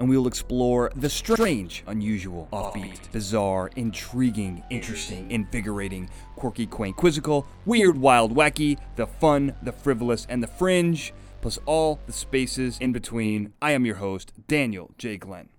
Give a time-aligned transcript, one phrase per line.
[0.00, 7.46] and we will explore the strange, unusual, offbeat, bizarre, intriguing, interesting, invigorating, quirky, quaint, quizzical,
[7.66, 11.12] weird, wild, wacky, the fun, the frivolous, and the fringe,
[11.42, 13.52] plus all the spaces in between.
[13.60, 15.18] I am your host, Daniel J.
[15.18, 15.50] Glenn.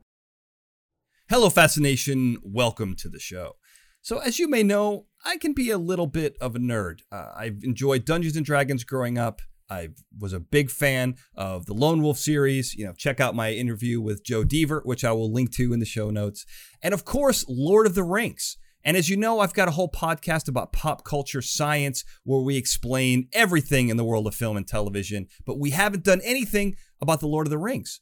[1.29, 2.37] Hello, Fascination.
[2.43, 3.57] Welcome to the show.
[4.01, 7.01] So, as you may know, I can be a little bit of a nerd.
[7.11, 9.43] Uh, I've enjoyed Dungeons and Dragons growing up.
[9.71, 9.89] I
[10.19, 12.75] was a big fan of the Lone Wolf series.
[12.75, 15.79] You know, check out my interview with Joe Dever, which I will link to in
[15.79, 16.45] the show notes.
[16.83, 18.57] And of course, Lord of the Rings.
[18.83, 22.57] And as you know, I've got a whole podcast about pop culture science where we
[22.57, 27.19] explain everything in the world of film and television, but we haven't done anything about
[27.21, 28.01] the Lord of the Rings.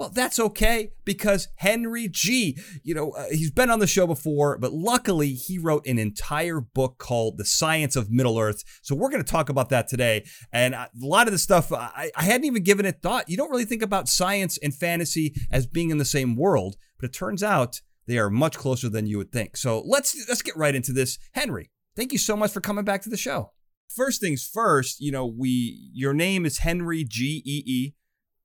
[0.00, 4.56] Well, that's okay because Henry Gee, you know, uh, he's been on the show before,
[4.56, 8.64] but luckily he wrote an entire book called The Science of Middle Earth.
[8.80, 10.24] So we're going to talk about that today.
[10.54, 13.28] And a lot of the stuff, I, I hadn't even given it thought.
[13.28, 17.04] You don't really think about science and fantasy as being in the same world, but
[17.04, 19.54] it turns out they are much closer than you would think.
[19.58, 21.18] So let's let's get right into this.
[21.34, 23.52] Henry, thank you so much for coming back to the show.
[23.94, 27.94] First things first, you know, we your name is Henry G E E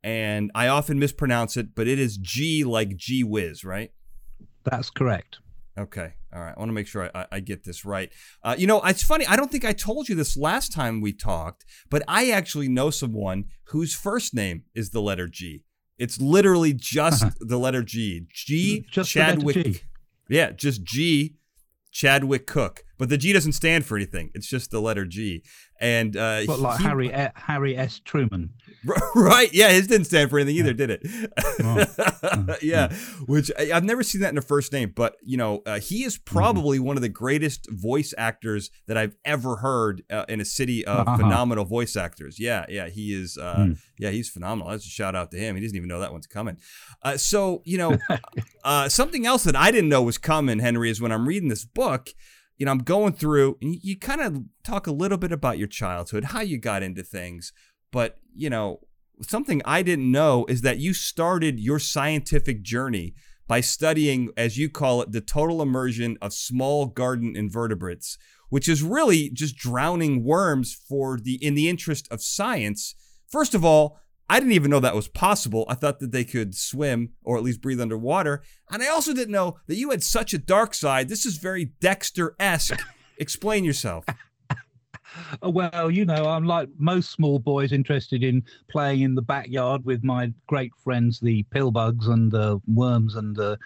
[0.06, 3.92] and I often mispronounce it, but it is G like G whiz, right?
[4.64, 5.39] That's correct.
[5.80, 6.14] Okay.
[6.31, 6.53] All right.
[6.56, 8.11] I want to make sure I, I get this right.
[8.44, 9.26] Uh, you know, it's funny.
[9.26, 12.92] I don't think I told you this last time we talked, but I actually know
[12.92, 15.66] someone whose first name is the letter G.
[15.98, 17.31] It's literally just uh-huh.
[17.39, 18.28] the letter G.
[18.31, 19.56] G just Chadwick.
[19.56, 19.81] G.
[20.30, 21.38] Yeah, just G
[21.92, 22.84] Chadwick Cook.
[22.98, 24.32] But the G doesn't stand for anything.
[24.33, 25.44] It's just the letter G.
[25.80, 28.00] And uh, but like he, Harry Harry S.
[28.04, 28.52] Truman.
[29.16, 29.52] Right?
[29.52, 31.08] Yeah, his didn't stand for anything either, did it?
[31.64, 32.55] Oh.
[32.61, 32.94] yeah,
[33.26, 36.04] which I, have never seen that in a first name, but you know, uh, he
[36.04, 36.36] is mm-hmm.
[36.36, 36.88] probably mm-hmm.
[36.88, 41.08] one of the greatest voice actors that I've ever heard uh, in a city of
[41.08, 41.17] uh-huh.
[41.17, 42.39] phenomenal voice actors.
[42.39, 43.38] Yeah, yeah, he is.
[43.38, 43.78] Uh, mm.
[43.98, 44.72] Yeah, he's phenomenal.
[44.72, 45.55] That's a shout out to him.
[45.55, 46.58] He doesn't even know that one's coming.
[47.02, 47.98] Uh, so you know,
[48.64, 51.66] uh, something else that I didn't know was coming, Henry, is when I'm reading this
[51.66, 52.10] book
[52.58, 55.58] you know, I'm going through, and you, you kind of talk a little bit about
[55.58, 57.52] your childhood, how you got into things.
[57.92, 58.82] But, you know,
[59.21, 63.14] something I didn't know is that you started your scientific journey
[63.48, 68.17] by studying, as you call it, the total immersion of small garden invertebrates,
[68.49, 72.95] which is really just drowning worms for the in the interest of science.
[73.27, 73.99] First of all,
[74.30, 75.65] I didn't even know that was possible.
[75.69, 78.41] I thought that they could swim or at least breathe underwater.
[78.71, 81.09] And I also didn't know that you had such a dark side.
[81.09, 82.81] This is very Dexter esque.
[83.17, 84.05] Explain yourself.
[85.43, 90.03] well, you know, I'm like most small boys interested in playing in the backyard with
[90.03, 93.59] my great friends, the pillbugs and the worms and the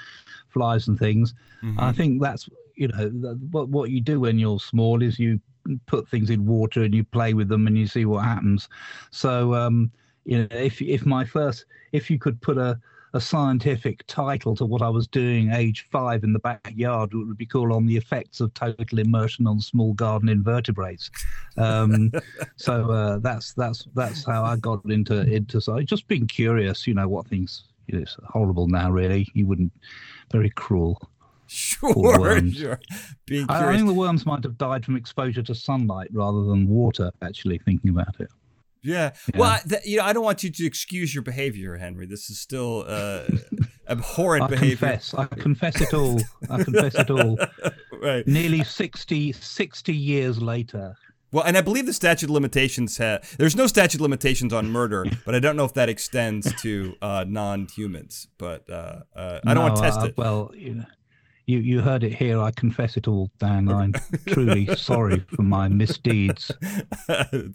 [0.50, 1.34] flies and things.
[1.64, 1.80] Mm-hmm.
[1.80, 5.40] I think that's, you know, what, what you do when you're small is you
[5.88, 8.68] put things in water and you play with them and you see what happens.
[9.12, 9.92] So, um,
[10.26, 12.80] you know, if if my first, if you could put a
[13.14, 17.46] a scientific title to what I was doing age five in the backyard, would be
[17.46, 21.10] called on the effects of total immersion on small garden invertebrates.
[21.58, 22.12] Um,
[22.56, 26.94] so uh, that's that's that's how I got into into so just being curious, you
[26.94, 28.92] know, what things you know, it's horrible now.
[28.92, 29.74] Really, you wouldn't
[30.32, 31.02] very cruel.
[31.48, 32.80] Sure, sure.
[33.26, 33.50] Being curious.
[33.50, 37.12] I think the worms might have died from exposure to sunlight rather than water.
[37.24, 38.30] Actually, thinking about it.
[38.82, 39.12] Yeah.
[39.34, 39.40] yeah.
[39.40, 42.06] Well, th- you know, I don't want you to excuse your behavior, Henry.
[42.06, 43.24] This is still uh,
[43.90, 44.88] abhorrent I behavior.
[44.88, 45.14] Confess.
[45.14, 46.20] I confess it all.
[46.50, 47.38] I confess it all.
[48.02, 48.26] right.
[48.28, 50.96] Nearly 60, 60 years later.
[51.32, 54.72] Well, and I believe the statute of limitations ha- there's no statute of limitations on
[54.72, 58.28] murder, but I don't know if that extends to uh, non-humans.
[58.38, 60.18] But uh, uh I don't no, want to test it.
[60.18, 60.86] Well, you know,
[61.50, 62.40] you you heard it here.
[62.40, 63.70] I confess it all, Dan.
[63.70, 63.94] I'm
[64.28, 66.52] truly sorry for my misdeeds.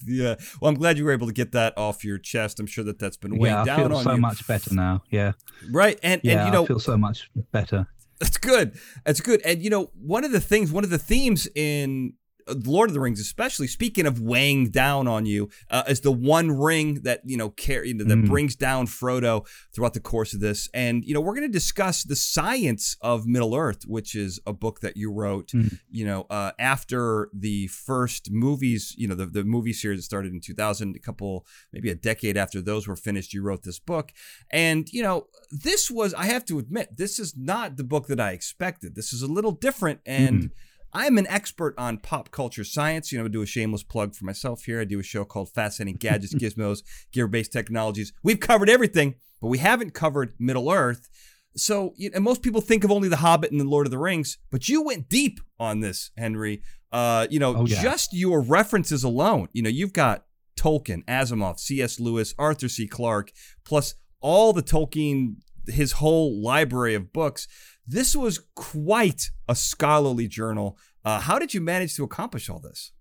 [0.04, 0.34] yeah.
[0.60, 2.58] Well, I'm glad you were able to get that off your chest.
[2.58, 3.96] I'm sure that that's been weighing yeah, down on you.
[3.96, 5.02] I feel so much better now.
[5.10, 5.32] Yeah.
[5.70, 5.98] Right.
[6.02, 7.86] And yeah, and you know, I feel so much better.
[8.18, 8.76] That's good.
[9.04, 9.40] That's good.
[9.44, 12.14] And you know, one of the things, one of the themes in
[12.48, 16.50] Lord of the Rings, especially speaking of weighing down on you, uh, as the one
[16.50, 18.26] ring that you know carry that mm.
[18.26, 20.68] brings down Frodo throughout the course of this.
[20.74, 24.52] And you know, we're going to discuss the science of Middle Earth, which is a
[24.52, 25.48] book that you wrote.
[25.48, 25.78] Mm.
[25.90, 30.32] You know, uh, after the first movies, you know, the the movie series that started
[30.32, 34.12] in 2000, a couple maybe a decade after those were finished, you wrote this book.
[34.50, 38.20] And you know, this was I have to admit, this is not the book that
[38.20, 38.94] I expected.
[38.94, 40.44] This is a little different and.
[40.44, 40.50] Mm
[40.94, 43.10] I'm an expert on pop culture science.
[43.10, 44.80] You know, I do a shameless plug for myself here.
[44.80, 46.82] I do a show called Fascinating Gadgets, Gizmos,
[47.12, 48.12] Gear Based Technologies.
[48.22, 51.08] We've covered everything, but we haven't covered Middle Earth.
[51.56, 54.38] So, and most people think of only The Hobbit and The Lord of the Rings,
[54.50, 56.62] but you went deep on this, Henry.
[56.90, 57.82] Uh, you know, oh, yeah.
[57.82, 59.48] just your references alone.
[59.52, 60.24] You know, you've got
[60.56, 61.98] Tolkien, Asimov, C.S.
[61.98, 62.86] Lewis, Arthur C.
[62.86, 63.32] Clarke,
[63.64, 65.36] plus all the Tolkien,
[65.66, 67.48] his whole library of books.
[67.86, 70.78] This was quite a scholarly journal.
[71.04, 72.92] Uh, how did you manage to accomplish all this?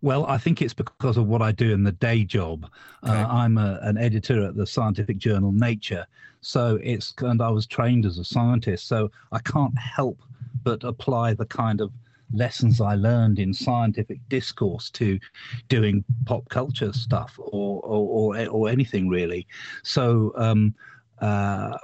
[0.00, 2.68] Well, I think it's because of what I do in the day job.
[3.04, 3.20] Uh, okay.
[3.20, 6.04] Uh, I'm a, an editor at the scientific journal Nature,
[6.40, 10.18] so it's and I was trained as a scientist, so I can't help
[10.64, 11.92] but apply the kind of
[12.34, 15.20] lessons I learned in scientific discourse to
[15.68, 19.46] doing pop culture stuff or or or, or anything really.
[19.84, 20.32] So.
[20.36, 20.74] Um,
[21.20, 21.78] uh,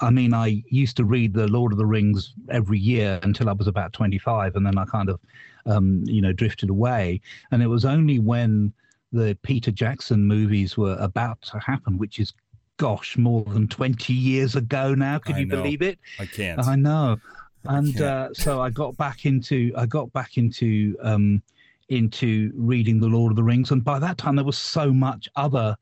[0.00, 3.52] I mean, I used to read the Lord of the Rings every year until I
[3.52, 5.20] was about 25, and then I kind of,
[5.64, 7.20] um, you know, drifted away.
[7.50, 8.72] And it was only when
[9.12, 12.34] the Peter Jackson movies were about to happen, which is,
[12.76, 15.18] gosh, more than 20 years ago now.
[15.18, 15.56] Can I you know.
[15.56, 15.98] believe it?
[16.18, 16.66] I can't.
[16.66, 17.18] I know.
[17.64, 21.42] And I uh, so I got back into I got back into um,
[21.88, 25.28] into reading the Lord of the Rings, and by that time there was so much
[25.34, 25.76] other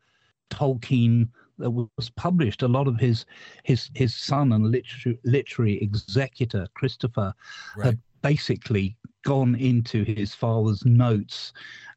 [0.50, 1.28] Tolkien
[1.58, 3.24] that was published, a lot of his
[3.62, 7.32] his his son and literary, literary executor Christopher
[7.76, 7.86] right.
[7.86, 11.52] had basically gone into his father's notes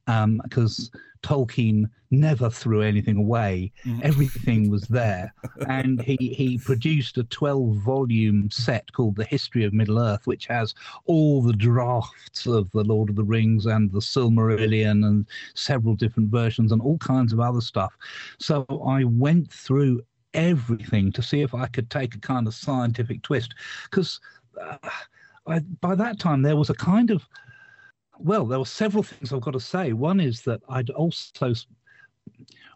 [0.07, 3.71] because um, Tolkien never threw anything away.
[3.86, 4.00] Mm-hmm.
[4.04, 5.33] Everything was there.
[5.68, 10.45] and he, he produced a 12 volume set called The History of Middle Earth, which
[10.48, 10.74] has
[11.06, 16.30] all the drafts of The Lord of the Rings and The Silmarillion and several different
[16.30, 17.94] versions and all kinds of other stuff.
[18.39, 20.01] So I went through
[20.33, 23.53] everything to see if I could take a kind of scientific twist.
[23.89, 24.19] Because
[24.62, 24.77] uh,
[25.81, 27.27] by that time, there was a kind of
[28.19, 29.93] well, there were several things I've got to say.
[29.93, 31.53] One is that I'd also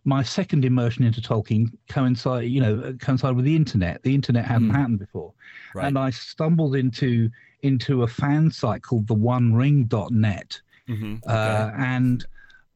[0.03, 4.01] my second immersion into Tolkien coincided, you know, coincided with the internet.
[4.03, 4.75] The internet hadn't mm.
[4.75, 5.33] happened before,
[5.75, 5.88] right.
[5.88, 7.29] and I stumbled into
[7.61, 11.15] into a fan site called the OneRing.net, mm-hmm.
[11.27, 11.33] Uh, okay.
[11.33, 12.25] uh, and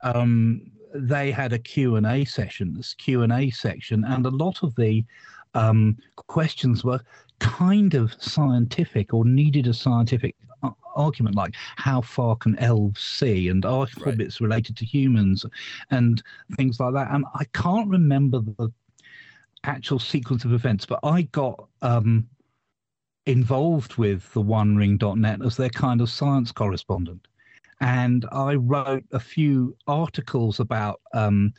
[0.02, 4.30] um, they had a Q and A session, this Q and A section, and a
[4.30, 5.04] lot of the
[5.56, 5.98] um,
[6.28, 7.00] questions were
[7.40, 10.36] kind of scientific or needed a scientific
[10.96, 14.18] argument like how far can elves see and are right.
[14.18, 15.46] hobbits related to humans
[15.92, 16.24] and
[16.56, 17.12] things like that.
[17.12, 18.72] And i can't remember the
[19.64, 22.28] actual sequence of events but i got um,
[23.26, 27.28] involved with the one OneRing.net as their kind of science correspondent.
[27.82, 31.54] And i wrote a few articles about um,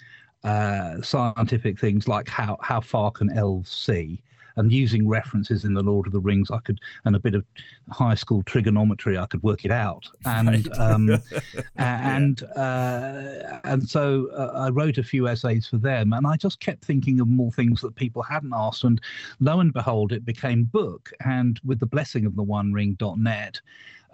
[0.44, 4.22] uh, scientific things like how how far can elves see
[4.56, 7.44] and using references in the Lord of the Rings, I could and a bit of
[7.90, 10.08] high school trigonometry, I could work it out.
[10.24, 10.78] And right.
[10.78, 11.22] um,
[11.76, 16.60] and uh, and so uh, I wrote a few essays for them, and I just
[16.60, 19.00] kept thinking of more things that people hadn't asked, and
[19.40, 21.10] lo and behold, it became book.
[21.24, 23.60] And with the blessing of the OneRing.net.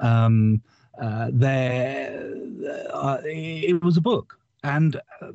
[0.01, 0.63] Um,
[1.01, 2.35] uh, there,
[2.93, 4.39] uh, it was a book.
[4.65, 5.33] And uh,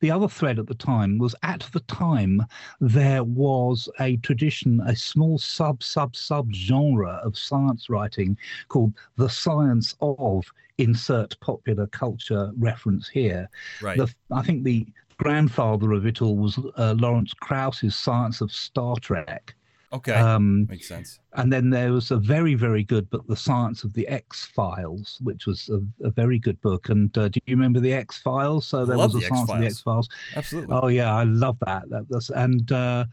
[0.00, 2.44] the other thread at the time was at the time
[2.80, 8.36] there was a tradition, a small sub sub sub genre of science writing
[8.68, 10.44] called the science of
[10.78, 13.48] insert popular culture reference here.
[13.80, 13.96] Right.
[13.96, 14.86] The, I think the
[15.18, 19.54] grandfather of it all was uh, Lawrence Krauss's Science of Star Trek.
[19.90, 21.18] Okay, um, makes sense.
[21.34, 25.18] And then there was a very, very good book, The Science of the X Files,
[25.22, 26.90] which was a, a, very good book.
[26.90, 28.66] And uh, do you remember the X Files?
[28.66, 30.08] So there was a the Science of the X Files.
[30.36, 30.76] Absolutely.
[30.76, 31.88] Oh yeah, I love that.
[31.88, 33.06] that that's, and uh,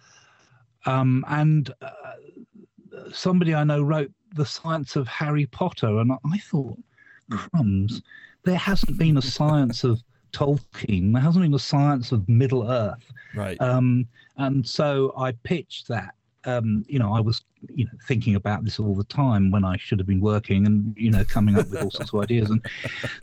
[0.86, 1.92] um, and uh,
[3.12, 6.78] somebody I know wrote The Science of Harry Potter, and I thought,
[7.32, 8.02] crumbs,
[8.44, 10.02] there hasn't been a science of
[10.34, 11.14] Tolkien.
[11.14, 13.12] There hasn't been a science of Middle Earth.
[13.34, 13.60] Right.
[13.62, 16.14] Um, and so I pitched that
[16.46, 19.78] um, you know, I was, you know, thinking about this all the time when I
[19.78, 22.50] should have been working and, you know, coming up with all sorts of ideas.
[22.50, 22.66] And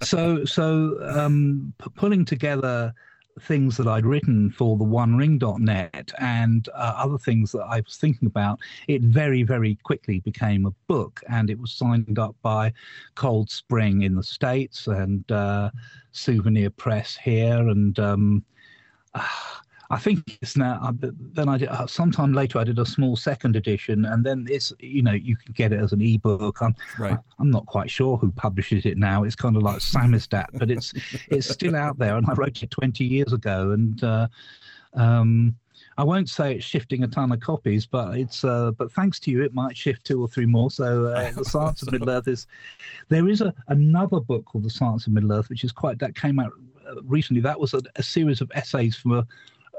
[0.03, 2.93] so, so um, p- pulling together
[3.41, 8.27] things that I'd written for the OneRing.net and uh, other things that I was thinking
[8.27, 11.21] about, it very, very quickly became a book.
[11.29, 12.73] And it was signed up by
[13.15, 15.71] Cold Spring in the States and uh,
[16.13, 17.69] Souvenir Press here.
[17.69, 18.45] And um,
[19.93, 20.81] I think it's now.
[20.83, 20.93] Uh,
[21.35, 24.73] then I did, uh, sometime later I did a small second edition, and then it's
[24.81, 26.63] you know you can get it as an ebook.
[26.63, 27.19] I'm right.
[27.39, 29.25] I'm not quite sure who publishes it now.
[29.25, 30.95] It's kind of like samizdat, but it's
[31.31, 34.03] it's still out there, and I wrote it 20 years ago, and.
[34.03, 34.29] Uh,
[34.95, 35.57] um,
[35.99, 39.31] I won't say it's shifting a ton of copies, but it's uh, but thanks to
[39.31, 40.71] you, it might shift two or three more.
[40.71, 42.47] So uh, the Science of Middle Earth is
[43.09, 46.15] there is a another book called The Science of Middle Earth, which is quite that
[46.15, 46.53] came out
[46.89, 47.43] uh, recently.
[47.43, 49.27] That was a, a series of essays from a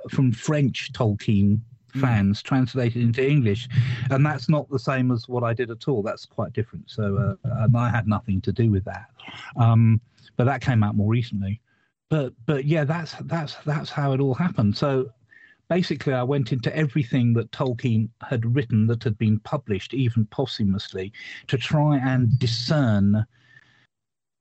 [0.10, 1.60] from French Tolkien
[1.94, 2.00] hmm.
[2.00, 2.44] fans mm.
[2.44, 3.68] translated into English,
[4.10, 6.02] and that's not the same as what I did at all.
[6.02, 6.90] That's quite different.
[6.90, 9.08] So, uh, and I had nothing to do with that.
[9.58, 10.02] Um,
[10.36, 11.62] but that came out more recently.
[12.10, 14.78] But but yeah, that's that's that's how it all happened.
[14.78, 15.10] So
[15.70, 21.12] basically, I went into everything that Tolkien had written that had been published, even posthumously,
[21.48, 23.26] to try and discern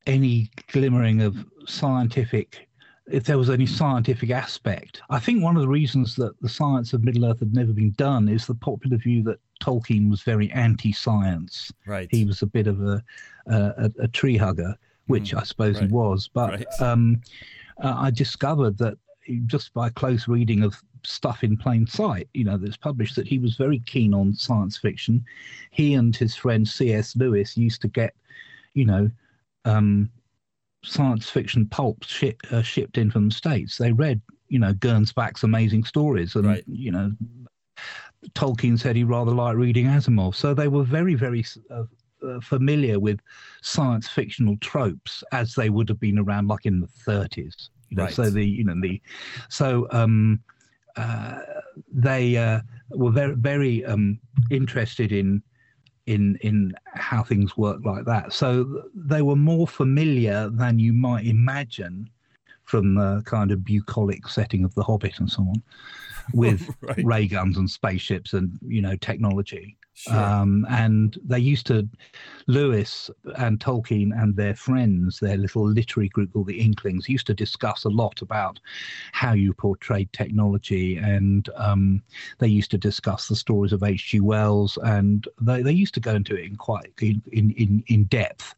[0.07, 2.69] any glimmering of scientific
[3.13, 5.03] if there was any scientific aspect.
[5.11, 7.93] I think one of the reasons that the science of Middle Earth had never been
[7.93, 11.71] done is the popular view that Tolkien was very anti-science.
[11.87, 12.09] Right.
[12.11, 13.03] He was a bit of a
[13.47, 14.77] a, a tree hugger,
[15.07, 15.85] which mm, I suppose right.
[15.85, 16.29] he was.
[16.33, 16.81] But right.
[16.81, 17.21] um,
[17.83, 18.97] uh, I discovered that
[19.47, 23.39] just by close reading of stuff in plain sight, you know, that's published, that he
[23.39, 25.25] was very keen on science fiction.
[25.71, 27.15] He and his friend C.S.
[27.17, 28.15] Lewis used to get,
[28.75, 29.11] you know,
[29.65, 30.11] um,
[30.85, 32.05] science fiction pulp
[32.51, 33.79] uh, shipped in from the states.
[33.79, 36.65] They read, you know, Gernsback's amazing stories, and right.
[36.67, 37.13] you know,
[38.35, 40.35] Tolkien said he rather liked reading Asimov.
[40.35, 41.85] So they were very, very uh,
[42.27, 43.21] uh, familiar with
[43.63, 47.69] science fictional tropes as they would have been around, like in the 30s.
[47.91, 48.15] You know, right.
[48.15, 49.03] so the you know the
[49.51, 50.41] so um,
[50.97, 51.41] uh,
[51.93, 52.61] they uh,
[52.91, 54.19] were very very um,
[54.51, 55.43] interested in
[56.07, 58.33] in in how things work like that.
[58.33, 62.09] So they were more familiar than you might imagine
[62.65, 65.63] from the kind of bucolic setting of The Hobbit and so on,
[66.33, 67.05] with right.
[67.05, 69.77] ray guns and spaceships and you know technology.
[69.95, 70.15] Sure.
[70.15, 71.89] Um, and they used to,
[72.47, 77.35] Lewis and Tolkien and their friends, their little literary group called the Inklings, used to
[77.35, 78.59] discuss a lot about
[79.13, 80.97] how you portrayed technology.
[80.97, 82.03] And um,
[82.39, 84.21] they used to discuss the stories of H.G.
[84.21, 88.55] Wells, and they, they used to go into it in quite in, in, in depth.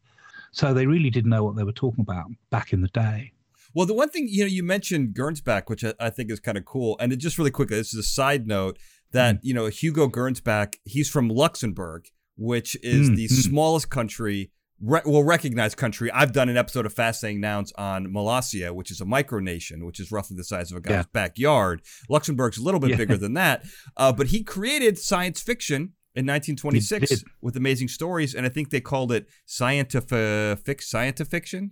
[0.51, 3.33] So they really didn't know what they were talking about back in the day.
[3.73, 6.57] Well, the one thing you know, you mentioned Gernsback, which I, I think is kind
[6.57, 8.79] of cool, and it just really quickly, this is a side note
[9.11, 9.39] that mm.
[9.43, 12.07] you know Hugo Gernsback, he's from Luxembourg,
[12.37, 13.15] which is mm.
[13.15, 13.31] the mm.
[13.31, 16.11] smallest country, re- well recognized country.
[16.11, 20.11] I've done an episode of Fascinating Nouns on Molossia, which is a micronation, which is
[20.11, 21.03] roughly the size of a guy's yeah.
[21.13, 21.81] backyard.
[22.09, 22.97] Luxembourg's a little bit yeah.
[22.97, 23.63] bigger than that,
[23.97, 28.81] uh, but he created science fiction in 1926 with amazing stories, and I think they
[28.81, 31.71] called it scientific scientific fiction.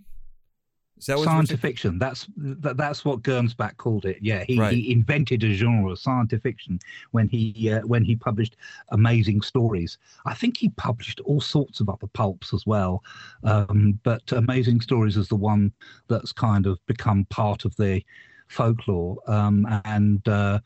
[0.98, 1.98] Is that science fiction.
[1.98, 4.18] That's that, that's what Gernsback called it.
[4.20, 4.72] Yeah, he, right.
[4.72, 6.78] he invented a genre of science fiction
[7.10, 8.56] when he uh, when he published
[8.90, 9.98] amazing stories.
[10.24, 13.02] I think he published all sorts of other pulps as well,
[13.42, 15.72] um, but Amazing Stories is the one
[16.08, 18.02] that's kind of become part of the
[18.48, 19.18] folklore.
[19.26, 20.60] Um, and uh,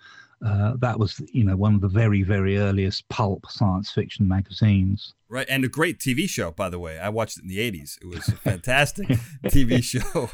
[0.45, 5.15] uh, that was, you know, one of the very, very earliest pulp science fiction magazines.
[5.31, 6.99] Right, and a great TV show, by the way.
[6.99, 7.99] I watched it in the '80s.
[8.01, 9.09] It was a fantastic
[9.45, 10.31] TV show.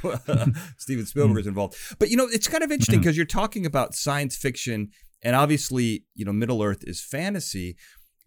[0.79, 1.07] Steven hmm.
[1.07, 3.03] Spielberg is involved, but you know, it's kind of interesting hmm.
[3.03, 4.91] because you're talking about science fiction,
[5.23, 7.77] and obviously, you know, Middle Earth is fantasy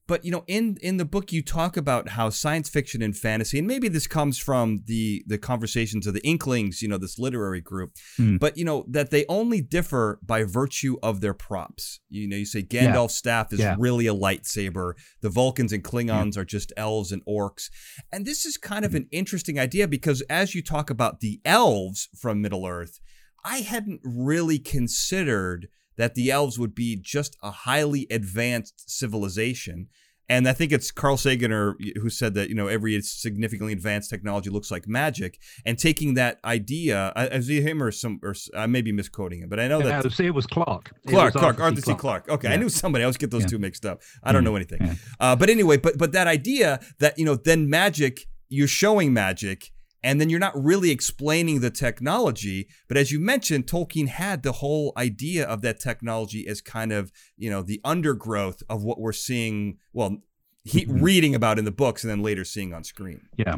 [0.07, 3.59] but you know in in the book you talk about how science fiction and fantasy
[3.59, 7.61] and maybe this comes from the the conversations of the inklings you know this literary
[7.61, 8.39] group mm.
[8.39, 12.45] but you know that they only differ by virtue of their props you know you
[12.45, 13.43] say gandalf's yeah.
[13.43, 13.75] staff is yeah.
[13.77, 16.41] really a lightsaber the vulcans and klingons yeah.
[16.41, 17.69] are just elves and orcs
[18.11, 22.09] and this is kind of an interesting idea because as you talk about the elves
[22.17, 22.99] from middle earth
[23.43, 29.87] i hadn't really considered that the elves would be just a highly advanced civilization.
[30.29, 34.09] And I think it's Carl Sagan or who said that you know every significantly advanced
[34.09, 38.67] technology looks like magic, and taking that idea, is it him or some, or I
[38.67, 40.03] may be misquoting him, but I know that.
[40.03, 40.91] Yeah, see, it was Clarke.
[41.07, 41.81] Clarke, was Clarke, Arthur C.
[41.83, 41.99] Clarke.
[41.99, 42.29] Clarke.
[42.29, 42.55] Okay, yeah.
[42.55, 43.03] I knew somebody.
[43.03, 43.47] I always get those yeah.
[43.47, 44.01] two mixed up.
[44.21, 44.97] I don't know anything.
[45.17, 49.71] Uh, but anyway, but but that idea that you know then magic, you're showing magic,
[50.03, 54.53] and then you're not really explaining the technology but as you mentioned tolkien had the
[54.53, 59.11] whole idea of that technology as kind of you know the undergrowth of what we're
[59.11, 60.17] seeing well
[60.63, 61.01] he, mm-hmm.
[61.01, 63.57] reading about in the books and then later seeing on screen yeah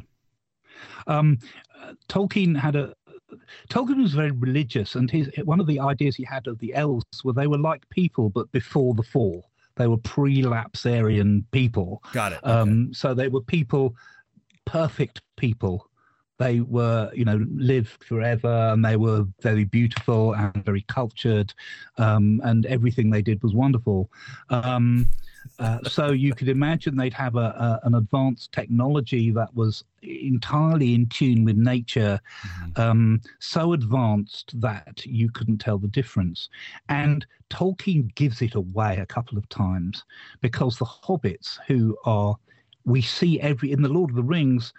[1.08, 1.38] um,
[1.81, 2.93] uh, tolkien had a
[3.69, 7.05] Tolkien was very religious, and his one of the ideas he had of the elves
[7.24, 9.50] were they were like people, but before the fall.
[9.75, 12.03] They were pre-lapsarian people.
[12.12, 12.39] Got it.
[12.43, 12.51] Okay.
[12.51, 13.96] Um, so they were people,
[14.65, 15.88] perfect people.
[16.39, 21.53] They were, you know, lived forever, and they were very beautiful and very cultured,
[21.98, 24.10] um, and everything they did was wonderful.
[24.50, 25.10] Um,
[25.58, 30.93] uh, so you could imagine they'd have a, a, an advanced technology that was entirely
[30.96, 32.79] in tune with nature, Mhm.
[32.79, 36.48] um, so advanced that you couldn't tell the difference.
[36.88, 40.05] And Tolkien gives it away a couple of times
[40.39, 42.36] because the hobbits, who are,
[42.86, 44.72] we see every, in The Lord of the Rings,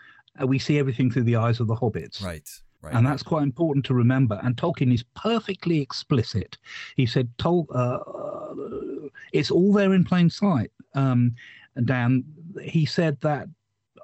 [0.45, 2.23] we see everything through the eyes of the hobbits.
[2.23, 2.49] Right.
[2.83, 2.95] Right.
[2.95, 4.41] And that's quite important to remember.
[4.43, 6.57] And Tolkien is perfectly explicit.
[6.97, 10.71] He said, Tol- uh, uh, it's all there in plain sight.
[10.95, 11.35] Um,
[11.85, 12.25] Dan,
[12.63, 13.49] he said that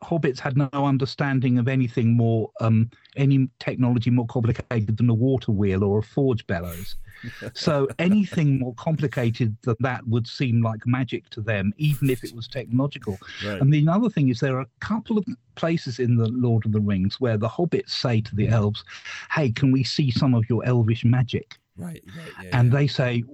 [0.03, 5.53] hobbits had no understanding of anything more, um, any technology more complicated than a water
[5.53, 6.97] wheel or a forge bellows.
[7.55, 12.35] so anything more complicated than that would seem like magic to them, even if it
[12.35, 13.19] was technological.
[13.45, 13.61] right.
[13.61, 15.25] And the other thing is, there are a couple of
[15.55, 18.85] places in the Lord of the Rings where the hobbits say to the elves,
[19.31, 22.03] "Hey, can we see some of your elvish magic?" right.
[22.17, 22.33] Right.
[22.43, 22.79] Yeah, And yeah.
[22.79, 23.25] they say,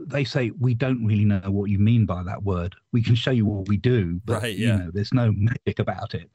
[0.00, 2.74] "They say we don't really know what you mean by that word.
[2.92, 6.14] We can show you what we do, but Right, you know, there's no magic about
[6.14, 6.30] it."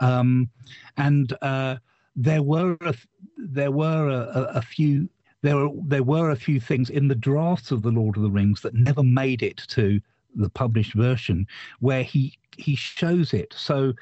[0.00, 0.50] Um,
[0.96, 1.76] and uh,
[2.16, 2.94] there were a,
[3.36, 5.08] there were a, a, a few.
[5.42, 8.30] There were there were a few things in the drafts of the Lord of the
[8.30, 10.00] Rings that never made it to
[10.34, 11.46] the published version,
[11.80, 13.54] where he he shows it.
[13.56, 13.92] So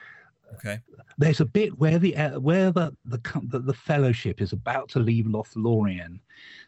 [0.54, 0.80] okay.
[1.18, 4.98] there's a bit where the uh, where the the, the the fellowship is about to
[4.98, 6.20] leave Lothlorien.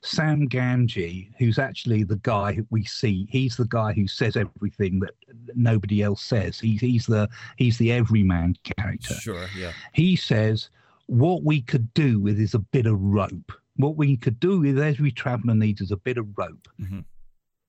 [0.02, 5.00] Sam Gamgee, who's actually the guy who we see, he's the guy who says everything
[5.00, 5.14] that
[5.54, 6.58] nobody else says.
[6.58, 9.14] He's he's the he's the everyman character.
[9.14, 9.46] Sure.
[9.56, 9.72] Yeah.
[9.92, 10.70] He says
[11.06, 13.52] what we could do with is a bit of rope.
[13.76, 16.68] What we could do with every traveller needs is a bit of rope.
[16.80, 17.04] Mhm.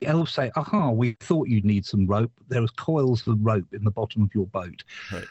[0.01, 2.31] The elves say, "Aha, we thought you'd need some rope.
[2.47, 5.25] There was coils of rope in the bottom of your boat." Right.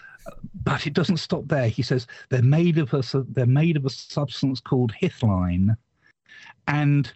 [0.64, 1.68] But it doesn't stop there.
[1.68, 5.76] He says they're made of a they're made of a substance called hithlain,
[6.66, 7.12] and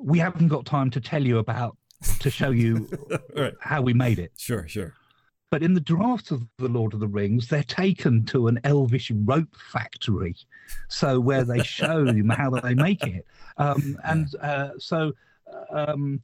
[0.00, 1.76] we haven't got time to tell you about
[2.20, 2.88] to show you
[3.36, 3.54] right.
[3.60, 4.32] how we made it.
[4.36, 4.66] Sure.
[4.68, 4.92] Sure.
[5.50, 9.10] But in the drafts of the Lord of the Rings, they're taken to an elvish
[9.14, 10.34] rope factory,
[10.88, 15.12] so where they show them how they make it, um, and uh, so.
[15.70, 16.20] Um,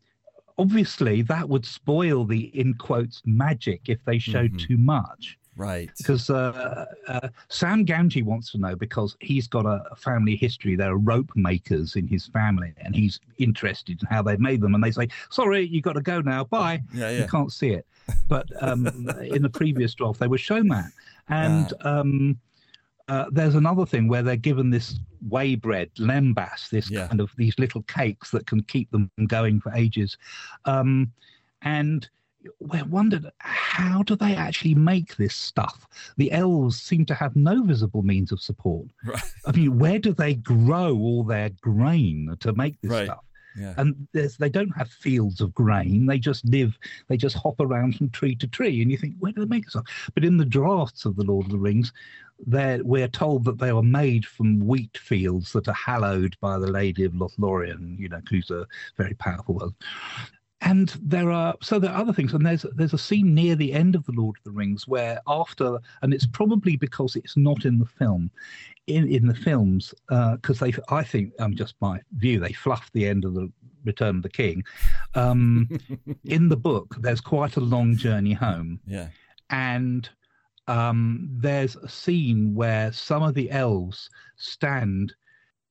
[0.59, 4.59] Obviously, that would spoil the in quotes magic if they showed Mhm.
[4.69, 5.91] too much Right.
[5.99, 10.75] because uh, uh, Sam Gamgee wants to know because he's got a, family history.
[10.75, 14.75] There are rope makers in his family, and he's interested in how they've made them.
[14.75, 16.45] And they say, "Sorry, you've got to go now.
[16.45, 16.83] Bye.
[16.95, 17.11] Yeah.
[17.11, 17.87] You can't see it."
[18.29, 18.87] But um,
[19.23, 20.91] in the previous draft, they were shown that.
[21.29, 22.39] And um,
[23.09, 27.07] uh, there's another thing where they're given this waybread, lembas, this Yeah.
[27.09, 30.17] kind of these little cakes that can keep them going for ages.
[30.65, 31.13] Um,
[31.63, 32.09] and
[32.59, 35.87] we wondered how do they actually make this stuff?
[36.17, 38.87] The elves seem to have no visible means of support.
[39.05, 39.23] Right.
[39.47, 43.07] I mean, where do they grow all their grain to make this Right.
[43.07, 43.25] stuff?
[43.59, 43.75] Yeah.
[43.79, 46.07] And there's, they don't have fields of grain.
[46.07, 48.81] They just live, they just hop around from tree to tree.
[48.81, 50.11] And you think, where do they make this stuff?
[50.15, 51.93] But in the drafts of The Lord of the Rings,
[52.47, 57.05] we're told that they are made from wheat fields that are hallowed by the Lady
[57.05, 59.75] of Lothlorien, you know, who's a very powerful one.
[60.63, 63.73] And there are so there are other things, and there's there's a scene near the
[63.73, 67.65] end of the Lord of the Rings where after, and it's probably because it's not
[67.65, 68.31] in the film,
[68.87, 73.07] in in the films, because they I think um just my view they fluffed the
[73.07, 73.51] end of the
[73.85, 74.63] Return of the King.
[75.15, 75.67] Um,
[76.25, 79.09] in the book, there's quite a long journey home, Yeah.
[79.49, 80.09] and
[80.69, 85.15] um, there's a scene where some of the elves stand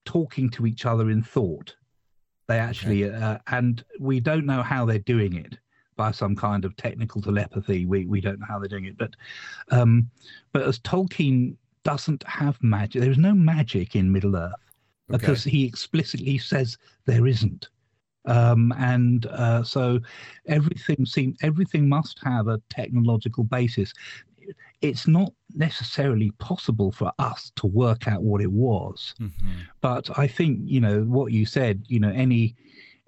[0.04, 1.74] talking to each other in thought.
[2.50, 5.56] They actually, uh, and we don't know how they're doing it
[5.94, 7.86] by some kind of technical telepathy.
[7.86, 9.14] We we don't know how they're doing it, but
[9.70, 10.10] um,
[10.52, 14.52] but as Tolkien doesn't have magic, there is no magic in Middle Earth
[15.08, 15.18] Okay.
[15.18, 17.68] because he explicitly says there isn't.
[18.24, 20.00] Um, and uh, so
[20.46, 23.92] everything seem everything must have a technological basis.
[24.82, 29.32] It's not necessarily possible for us to work out what it was, Mhm.
[29.80, 31.84] but I think you know what you said.
[31.88, 32.54] You know, any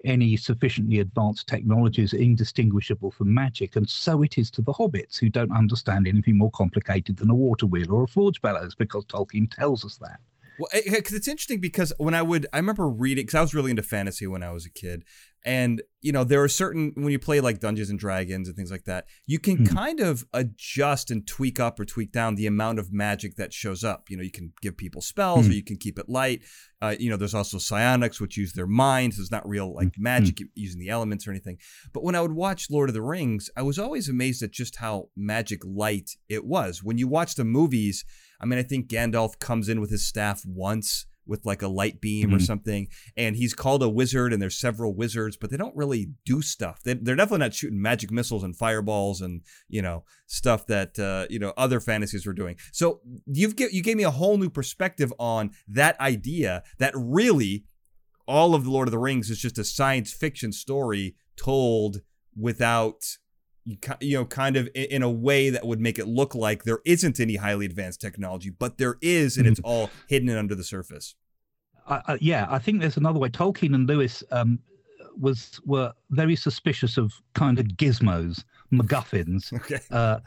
[0.05, 5.17] any sufficiently advanced technology is indistinguishable from magic, and so it is to the hobbits
[5.17, 9.05] who don't understand anything more complicated than a water wheel or a forge bellows, because
[9.05, 10.19] Tolkien tells us that.
[10.59, 13.71] Well, because it's interesting because when I would, I remember reading because I was really
[13.71, 15.03] into fantasy when I was a kid,
[15.45, 18.71] and you know there are certain when you play like dungeons and dragons and things
[18.71, 19.73] like that you can Mhm.
[19.73, 23.83] kind of adjust and tweak up or tweak down the amount of magic that shows
[23.83, 24.09] up.
[24.09, 25.55] You know you can give people spells or Mhm.
[25.55, 26.43] you can keep it light.
[26.81, 30.39] Uh, you know there's also psionics which use their minds it's not real like magic
[30.55, 31.57] using the elements or anything.
[31.93, 34.77] But when i would watch lord of the rings i was always amazed at just
[34.77, 36.83] how magic light it was.
[36.83, 38.05] When you watch the movies
[38.43, 42.01] i mean i think gandalf comes in with his staff once with like a light
[42.01, 42.45] beam or Mhm.
[42.45, 46.41] something and he's called a wizard and there's several wizards but they don't really do
[46.41, 50.99] stuff they, they're definitely not shooting magic missiles and fireballs and you know stuff that
[50.99, 54.37] uh, you know other fantasies were doing so you've get, you gave me a whole
[54.37, 57.63] new perspective on that idea that really
[58.27, 62.01] all of the lord of the rings is just a science fiction story told
[62.35, 63.01] without
[63.65, 66.79] you you know kind of in a way that would make it look like there
[66.85, 71.15] isn't any highly advanced technology but there is and it's all hidden under the surface
[72.19, 73.29] yeah, I think there's another way.
[73.29, 74.59] Tolkien and Lewis um,
[75.19, 80.19] was were very suspicious of kind of gizmos, MacGuffins, okay uh,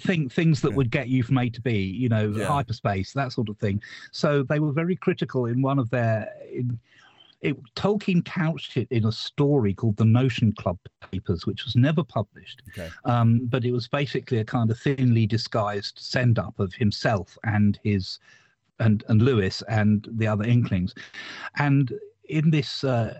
[0.00, 0.76] thing, things that Yeah.
[0.76, 2.48] would get you from A to B, you know, Yeah.
[2.48, 3.80] hyperspace, that sort of thing.
[4.10, 6.28] So they were very critical in one of their.
[6.52, 6.78] In,
[7.42, 10.78] it, Tolkien couched it in a story called the Notion Club
[11.10, 12.62] Papers, which was never published.
[12.70, 17.36] okay Um, but it was basically a kind of thinly disguised send up of himself
[17.44, 18.18] and his
[18.78, 20.94] and and Lewis and the other Inklings,
[21.58, 21.92] and
[22.24, 23.18] in this uh,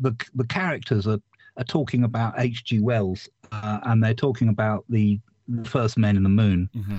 [0.00, 1.20] the the characters are
[1.56, 2.80] are talking about H.G.
[2.80, 5.18] Wells uh, and they're talking about the
[5.64, 6.98] first men in the moon mm-hmm.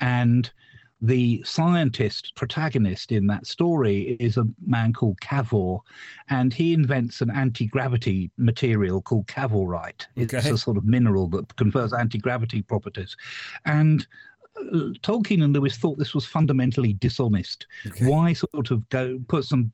[0.00, 0.50] and
[1.02, 5.78] the scientist protagonist in that story is a man called Cavor,
[6.30, 10.06] and he invents an anti-gravity material called Cavorite.
[10.16, 10.50] It's Okay.
[10.50, 13.14] a sort of mineral that confers anti-gravity properties,
[13.66, 14.06] and
[14.58, 17.66] uh, Tolkien and Lewis thought this was fundamentally dishonest.
[17.86, 19.70] okay Why sort of go put some?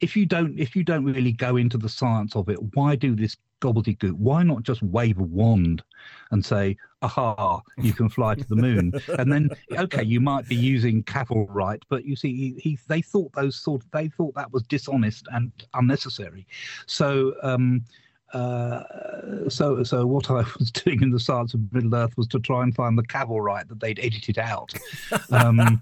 [0.00, 3.14] If you don't, if you don't really go into the science of it, why do
[3.14, 4.12] this gobbledygook?
[4.12, 5.82] Why not just wave a wand
[6.30, 8.92] and say, "Aha, you can fly to the moon"?
[9.18, 13.32] and then, okay, you might be using Cavorite, but you see, he, he they thought
[13.32, 16.46] those sort, they thought that was dishonest and unnecessary.
[16.86, 17.34] So.
[17.42, 17.84] um
[18.32, 22.40] uh, so so what I was doing in the science of Middle Earth was to
[22.40, 24.74] try and find the Cavorite that they'd edited out.
[25.30, 25.80] Um,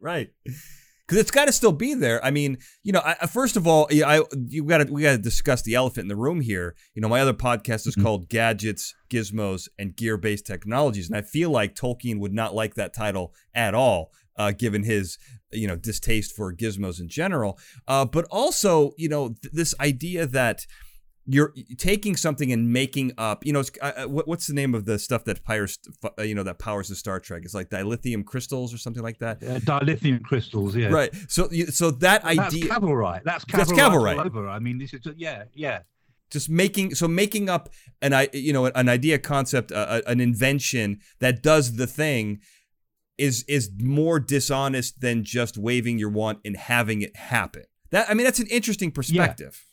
[0.00, 0.30] right
[1.06, 2.24] because it's got to still be there.
[2.24, 5.18] I mean you know I, first of all i you got to we got to
[5.18, 6.74] discuss the elephant in the room here.
[6.94, 8.02] You know my other podcast is Mhm.
[8.02, 12.94] called gadgets gizmos and gear-based technologies and i feel like tolkien would not like that
[12.94, 15.18] title at all uh, given his
[15.52, 17.58] you know distaste for gizmos in general.
[17.86, 20.66] Uh, but also you know th- this idea that
[21.26, 24.74] you're taking something and making up you know it's, uh, uh, what, what's the name
[24.74, 27.70] of the stuff that powers uh, you know that powers the star trek it's like
[27.70, 30.88] dilithium crystals or something like that uh, dilithium crystals, yeah.
[30.88, 31.14] Right.
[31.28, 32.68] So so that That's idea.
[33.24, 33.72] That's That's.
[33.72, 34.18] Cavorite.
[34.18, 34.48] all over.
[34.48, 35.80] I mean, this is just, yeah, yeah.
[36.30, 37.68] just making so making up
[38.00, 42.40] an i you know an idea concept uh, an invention that does the thing
[43.18, 47.64] is is more dishonest than just waving your wand and having it happen.
[47.90, 49.64] That I mean that's an interesting perspective.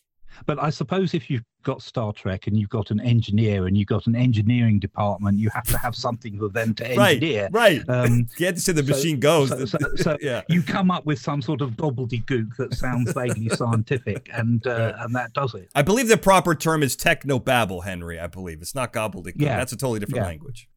[0.45, 3.87] But I suppose if you've got Star Trek and you've got an engineer and you've
[3.89, 7.15] got an engineering department, you have to have something for them to Right.
[7.15, 7.49] engineer.
[7.51, 7.81] Right.
[7.89, 9.49] Um, you had to say the so- machine goes.
[9.49, 10.41] so, so, so yeah.
[10.47, 15.13] you come up with some sort of gobbledygook that sounds vaguely scientific, and uh, and
[15.15, 15.69] that does it.
[15.75, 18.19] I believe the proper term is technobabble, Henry.
[18.19, 19.33] I believe it's not gobbledygook.
[19.41, 19.57] Yeah.
[19.57, 20.27] That's a totally different Yeah.
[20.27, 20.68] language.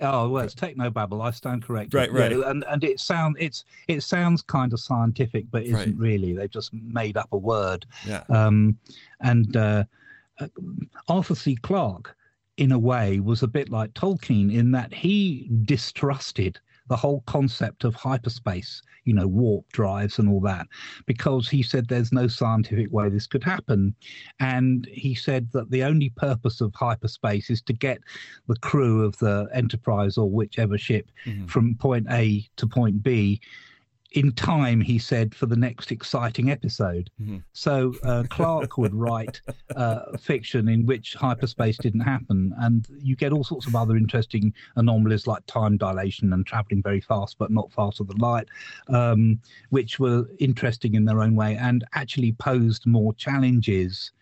[0.00, 1.20] Oh well, it's technobabble.
[1.24, 1.94] I stand corrected.
[1.94, 2.30] Right, right.
[2.30, 5.94] Yeah, and and it sound it's it sounds kind of scientific, but isn't Right.
[5.96, 6.32] really.
[6.34, 7.84] They've just made up a word.
[8.06, 8.22] Yeah.
[8.28, 8.78] Um,
[9.20, 9.84] and uh,
[10.38, 10.48] uh,
[11.08, 11.56] Arthur C.
[11.56, 12.14] Clarke,
[12.58, 17.84] in a way, was a bit like Tolkien in that he distrusted the whole concept
[17.84, 20.66] of hyperspace, you know, warp drives and all that,
[21.06, 23.94] because he said there's no scientific way this could happen.
[24.40, 27.98] And he said that the only purpose of hyperspace is to get
[28.46, 31.48] the crew of the Enterprise or whichever ship Mhm.
[31.48, 33.40] from point A to point B
[34.12, 37.10] in time, he said, for the next exciting episode.
[37.20, 37.42] Mhm.
[37.52, 39.40] So uh, Clarke would write
[39.76, 44.54] uh, fiction in which hyperspace didn't happen, and you get all sorts of other interesting
[44.76, 48.48] anomalies like time dilation and traveling very fast but not faster than light,
[48.88, 49.38] um,
[49.70, 54.12] which were interesting in their own way and actually posed more challenges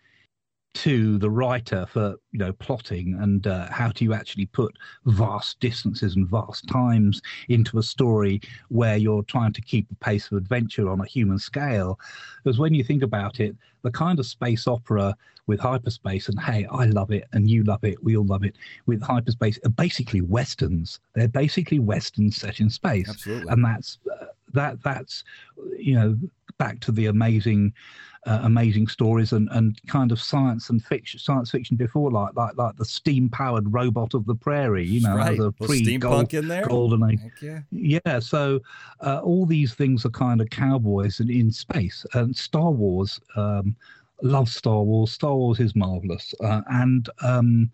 [0.73, 5.59] to the writer for you know plotting and uh, how do you actually put vast
[5.59, 10.37] distances and vast times into a story where you're trying to keep the pace of
[10.37, 11.99] adventure on a human scale?
[12.43, 16.65] Because when you think about it the kind of space opera with hyperspace and hey
[16.71, 20.21] i love it and you love it we all love it with hyperspace are basically
[20.21, 20.99] westerns.
[21.13, 23.09] They're basically westerns set in space.
[23.09, 23.51] Absolutely.
[23.51, 25.23] and that's uh, that that's
[25.77, 26.17] you know
[26.57, 27.73] back to the amazing
[28.25, 32.57] uh, amazing stories and, and kind of science and fiction science fiction before like like
[32.57, 35.33] like the steam powered robot of the prairie you know right.
[35.33, 36.65] as a Little pre steampunk in there.
[36.65, 37.59] golden age yeah.
[37.71, 38.59] yeah so
[39.01, 43.75] uh, all these things are kind of cowboys in, in space and star wars um
[44.21, 47.71] love star wars star wars is marvelous uh, and um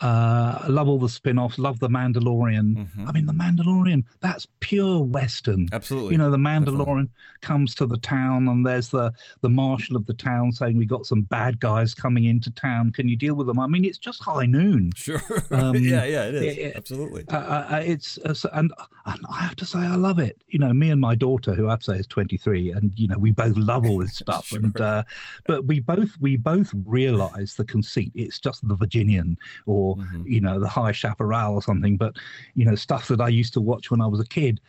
[0.00, 1.58] uh, I love all the spin-offs.
[1.58, 2.74] Love the Mandalorian.
[2.88, 3.08] Mhm.
[3.08, 4.04] I mean, the Mandalorian.
[4.20, 5.68] That's pure Western.
[5.72, 6.12] Absolutely.
[6.12, 6.76] You know, the Definitely.
[6.84, 7.08] Mandalorian
[7.42, 11.06] comes to the town, and there's the the marshal of the town saying, "We got
[11.06, 12.92] some bad guys coming into town.
[12.92, 14.92] Can you deal with them?" I mean, it's just high noon.
[14.96, 15.20] Sure.
[15.50, 16.56] Um, yeah, yeah, it is.
[16.56, 16.72] yeah.
[16.76, 17.24] Absolutely.
[17.28, 18.72] Uh, uh, it's uh, and,
[19.06, 20.40] and I have to say I love it.
[20.48, 23.32] You know, me and my daughter, who I'd say is 23, and you know we
[23.32, 24.46] both love all this stuff.
[24.46, 24.60] Sure.
[24.60, 25.02] And uh,
[25.46, 28.12] but we both we both realise the conceit.
[28.14, 29.36] It's just the Virginian
[29.66, 30.30] or Mhm.
[30.30, 31.96] you know the High Chaparral or something.
[31.96, 32.16] But
[32.54, 34.60] you know stuff that I used to watch when I was a kid.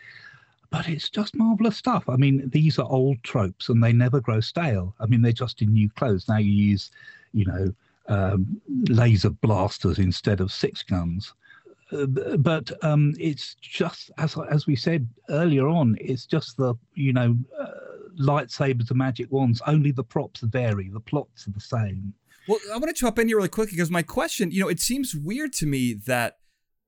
[0.70, 2.08] But it's just marvelous stuff.
[2.08, 4.96] I mean, these are old tropes, and they never grow stale.
[5.02, 6.30] I mean, they're just in new clothes.
[6.30, 6.92] Now you use,
[7.34, 7.74] you know,
[8.08, 11.34] um, laser blasters instead of six guns.
[11.92, 12.06] Uh,
[12.38, 15.98] but um, it's just as as we said earlier on.
[16.00, 17.72] It's just the you know uh,
[18.18, 19.62] lightsabers and magic wands.
[19.68, 20.90] Only the props vary.
[20.90, 22.14] The plots are the same.
[22.48, 24.80] Well, I want to jump in here really quick because my question, you know, it
[24.80, 26.38] seems weird to me that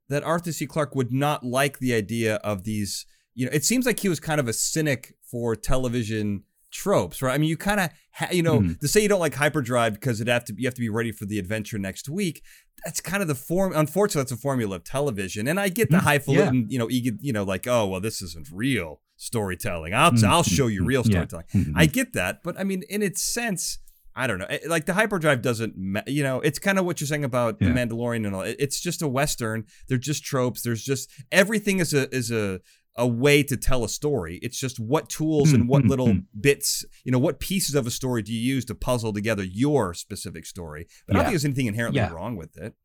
[0.10, 0.66] that Arthur C.
[0.68, 3.06] Clarke would not like the idea of these.
[3.36, 7.34] You know, it seems like he was kind of a cynic for television tropes, right?
[7.34, 8.74] I mean, you kind of, ha- you know, Hmm.
[8.82, 11.12] to say you don't like hyperdrive because it have to you have to be ready
[11.12, 12.44] for the adventure next week.
[12.84, 13.72] That's kind of the form.
[13.76, 17.18] Unfortunately, that's a formula of television, and I get the Hmm, highfalutin, you know, you,
[17.22, 19.94] you know, like, oh, well, this isn't real storytelling.
[19.94, 21.46] I'll Mm, I'll show you real storytelling.
[21.54, 21.72] Mhm.
[21.76, 23.78] I get that, but I mean, in its sense,
[24.15, 24.47] I don't know.
[24.67, 27.65] Like the hyperdrive doesn't, ma- you know, it's kind of what you're saying about the
[27.65, 28.41] Mandalorian and all.
[28.41, 29.65] It's just a western.
[29.88, 30.62] They're just tropes.
[30.62, 32.62] There's just everything is a is a
[32.95, 34.39] a way to tell a story.
[34.43, 36.26] It's just what tools and what little mm.
[36.39, 39.95] bits, you know, what pieces of a story do you use to puzzle together your
[39.95, 40.88] specific story.
[41.08, 42.12] But I don't think there's anything inherently Yeah.
[42.12, 42.76] wrong with it.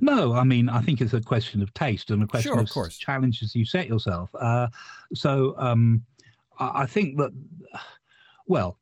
[0.00, 2.64] No, I mean, I think it's a question of taste and a question Sure, of
[2.66, 2.98] of, course.
[2.98, 4.30] challenges you set yourself.
[4.34, 4.68] Uh,
[5.14, 6.04] so um,
[6.58, 7.32] I, I think that,
[8.46, 8.78] well,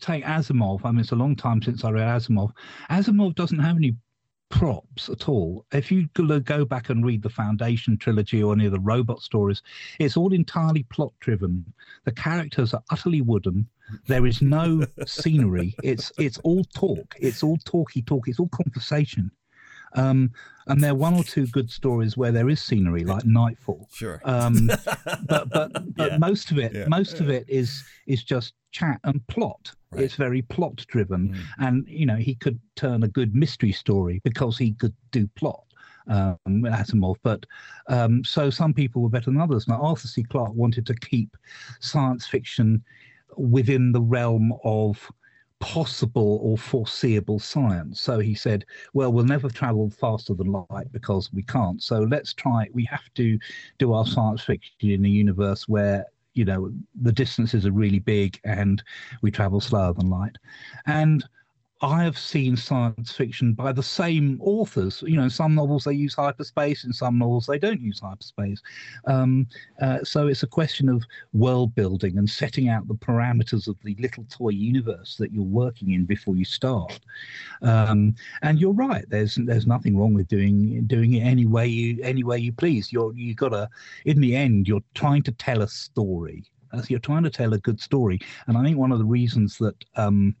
[0.00, 0.80] take Asimov.
[0.84, 2.52] I mean, it's a long time since I read Asimov.
[2.90, 3.96] Asimov doesn't have any
[4.52, 5.64] props at all.
[5.72, 9.62] If you go back and read the Foundation trilogy or any of the robot stories,
[9.98, 11.64] it's all entirely plot driven.
[12.04, 13.66] The characters are utterly wooden.
[14.06, 15.74] There is no scenery.
[15.82, 17.14] It's it's all talk.
[17.18, 18.28] It's all talky talk.
[18.28, 19.30] It's all conversation.
[19.94, 20.30] Um,
[20.68, 23.88] and there are one or two good stories where there is scenery, like Nightfall.
[23.92, 24.20] Sure.
[24.24, 24.66] Um,
[25.28, 26.18] but but but Yeah.
[26.18, 26.86] most of it Yeah.
[26.88, 29.72] most of it is is just chat and plot.
[29.90, 30.04] Right.
[30.04, 31.44] It's very plot driven, Mm.
[31.58, 35.64] and you know he could turn a good mystery story because he could do plot.
[36.08, 37.46] Um, with Asimov, but
[37.86, 39.68] um, so some people were better than others.
[39.68, 40.24] Now Arthur C.
[40.24, 41.36] Clarke wanted to keep
[41.78, 42.82] science fiction
[43.36, 45.08] within the realm of
[45.62, 48.00] possible or foreseeable science.
[48.00, 51.80] So he said, well, we'll never travel faster than light because we can't.
[51.80, 53.38] So let's try, we have to
[53.78, 58.40] do our science fiction in a universe where, you know, the distances are really big
[58.44, 58.82] and
[59.22, 60.36] we travel slower than light.
[60.86, 61.24] And
[61.82, 65.02] I have seen science fiction by the same authors.
[65.04, 68.62] You know, some novels they use hyperspace, in some novels they don't use hyperspace.
[69.06, 69.48] Um,
[69.80, 73.96] uh, so it's a question of world building and setting out the parameters of the
[73.98, 77.00] little toy universe that you're working in before you start.
[77.62, 79.04] Um, and you're right.
[79.08, 82.92] There's there's nothing wrong with doing doing it any way you any way you please.
[82.92, 83.68] You're you got to
[84.04, 86.44] in the end you're trying to tell a story.
[86.72, 89.58] As you're trying to tell a good story, and I think one of the reasons
[89.58, 90.34] that um,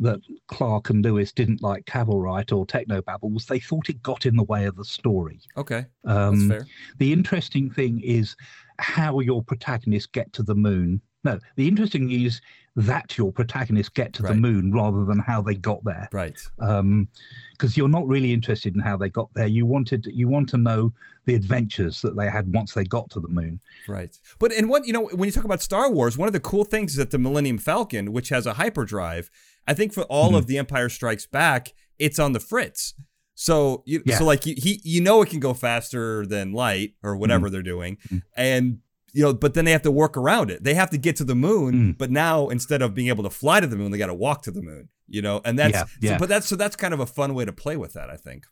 [0.00, 4.36] that Clarke and Lewis didn't like Cavorite or Technobabble was they thought it got in
[4.36, 5.40] the way of the story.
[5.56, 5.86] Okay.
[6.04, 6.66] That's Um, fair.
[6.98, 8.36] the interesting thing is
[8.78, 11.00] how your protagonists get to the moon.
[11.24, 12.40] No, the interesting thing is
[12.76, 14.34] that your protagonists get to Right.
[14.34, 16.08] the moon rather than how they got there.
[16.12, 16.38] Right.
[16.56, 19.48] Because you're not really interested in how they got there.
[19.48, 20.92] You wanted you want to know
[21.24, 23.60] the adventures that they had once they got to the moon.
[23.88, 24.16] Right.
[24.38, 26.64] But and what you know when you talk about Star Wars, one of the cool
[26.64, 29.28] things is that the Millennium Falcon, which has a hyperdrive,
[29.68, 30.38] I think for all Mhm.
[30.38, 32.94] of the Empire Strikes Back, it's on the fritz.
[33.34, 34.18] So you Yeah.
[34.18, 37.62] so like you, he you know it can go faster than light or whatever they're
[37.62, 38.22] doing, Mhm.
[38.36, 38.78] and
[39.12, 40.64] you know but then they have to work around it.
[40.64, 41.98] They have to get to the moon, Mm.
[41.98, 44.42] but now instead of being able to fly to the moon, they got to walk
[44.42, 44.88] to the moon.
[45.06, 47.44] You know, and that's Yeah, so- but that's so that's kind of a fun way
[47.44, 48.10] to play with that.
[48.10, 48.44] I think.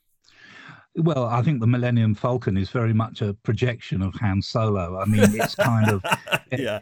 [0.99, 4.99] Well, I think the Millennium Falcon is very much a projection of Han Solo.
[4.99, 6.03] I mean, it's kind of
[6.53, 6.81] yeah.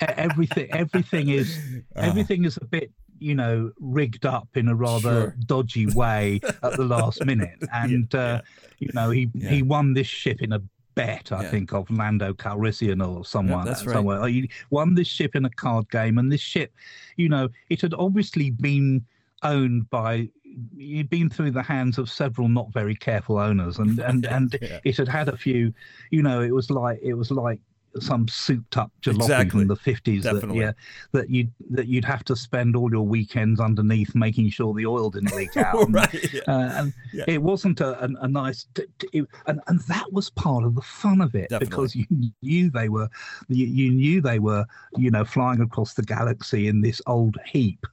[0.00, 0.68] everything.
[0.72, 2.06] Everything is Uh-huh.
[2.08, 5.36] everything is a bit you know rigged up in a rather Sure.
[5.46, 8.40] dodgy way at the last minute and Yeah, uh,
[8.78, 9.50] you know he Yeah.
[9.50, 10.60] he won this ship in a
[10.94, 11.50] bet, I Yeah.
[11.50, 13.66] think, of Lando Calrissian or someone.
[13.66, 13.92] that's right.
[13.94, 14.26] somewhere.
[14.28, 16.72] He won this ship in a card game, and this ship,
[17.16, 19.04] you know, it had obviously been
[19.42, 20.28] owned by.
[20.74, 24.80] You'd been through the hands of several not very careful owners, and and and Yeah.
[24.84, 25.72] it had had a few.
[26.10, 27.60] You know, it was like it was like
[28.00, 29.60] some souped up jalopy Exactly.
[29.60, 30.24] from the fifties.
[30.24, 30.72] That, yeah,
[31.12, 35.10] that you that you'd have to spend all your weekends underneath making sure the oil
[35.10, 35.80] didn't leak out.
[35.86, 36.32] and right.
[36.32, 36.40] yeah.
[36.48, 37.24] uh, and Yeah.
[37.26, 38.66] it wasn't a, a, a nice
[39.12, 41.66] it- and, and that was part of the fun of it Definitely.
[41.68, 42.06] because you
[42.42, 43.08] knew they were
[43.48, 44.64] you, you knew they were
[44.96, 47.86] you know flying across the galaxy in this old heap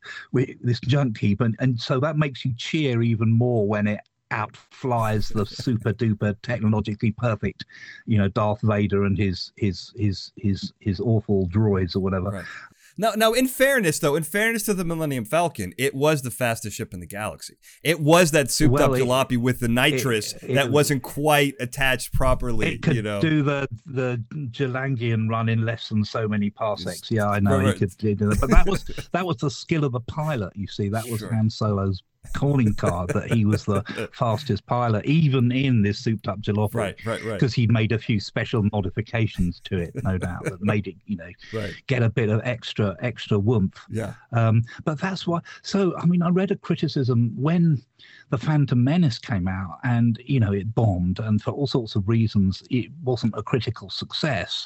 [0.62, 4.00] this junk heap and, and so that makes you cheer even more when it
[4.34, 7.66] outflies the super duper technologically perfect
[8.06, 12.46] you know darth vader and his his his his his awful droids or whatever Right.
[12.96, 16.78] Now, now, in fairness, though, in fairness to the Millennium Falcon, it was the fastest
[16.78, 17.56] ship in the galaxy.
[17.82, 21.56] It was that souped Well, up it- jalopy with the nitrous it- that wasn't quite
[21.60, 22.76] attached properly.
[22.76, 27.10] it could you know, do the the Jalangian run in less than so many parsecs.
[27.10, 27.78] Yeah, I know Right, right.
[27.78, 30.54] could do that, but that was that was the skill of the pilot.
[30.56, 31.34] You see, that was Sure.
[31.34, 33.84] Han Solo's calling card that he was the
[34.14, 36.74] fastest pilot, even in this souped-up jalopy.
[36.76, 40.62] right, right, right, Because he'd made a few special modifications to it, no doubt, that
[40.62, 41.74] made it, you know, right.
[41.88, 43.86] get a bit of extra, extra woomph.
[43.90, 45.40] Yeah, Um, but that's why.
[45.62, 47.82] So, I mean, I read a criticism when
[48.30, 52.08] the Phantom Menace came out, and you know, it bombed, and for all sorts of
[52.08, 54.66] reasons, it wasn't a critical success.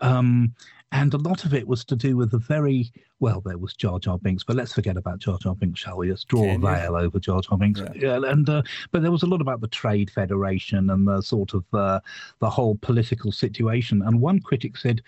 [0.00, 0.54] Um,
[0.92, 3.40] and a lot of it was to do with the very well.
[3.40, 6.10] There was Jar Jar Binks, but let's forget about Jar Jar Binks, shall we?
[6.10, 7.80] Let's draw Can a veil over Jar Jar Binks.
[7.80, 7.92] Yeah.
[7.96, 11.54] Yeah, and uh, but there was a lot about the Trade Federation and the sort
[11.54, 12.00] of uh,
[12.38, 14.02] the whole political situation.
[14.02, 15.02] And one critic said,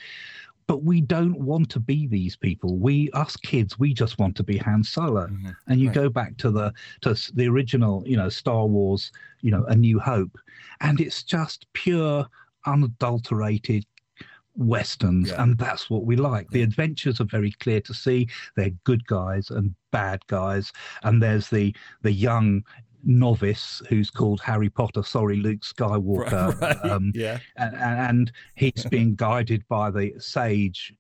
[0.67, 2.79] but we don't want to be these people.
[2.79, 5.27] We, us kids, we just want to be Han Solo.
[5.27, 5.55] Mhm.
[5.69, 5.95] And you Right.
[5.95, 9.99] go back to the to the original, you know, Star Wars, you know, A New
[10.01, 10.39] Hope,
[10.81, 12.27] and it's just pure,
[12.67, 13.85] unadulterated
[14.57, 15.43] westerns, Yeah.
[15.43, 16.51] and that's what we like.
[16.51, 18.29] The adventures are very clear to see.
[18.57, 22.65] They're good guys and bad guys, and there's the the young
[23.07, 25.03] novice who's called Harry Potter.
[25.03, 26.61] Sorry, Luke Skywalker.
[26.61, 26.91] right, right.
[26.91, 30.95] Um, yeah, and, and he's being guided by the sage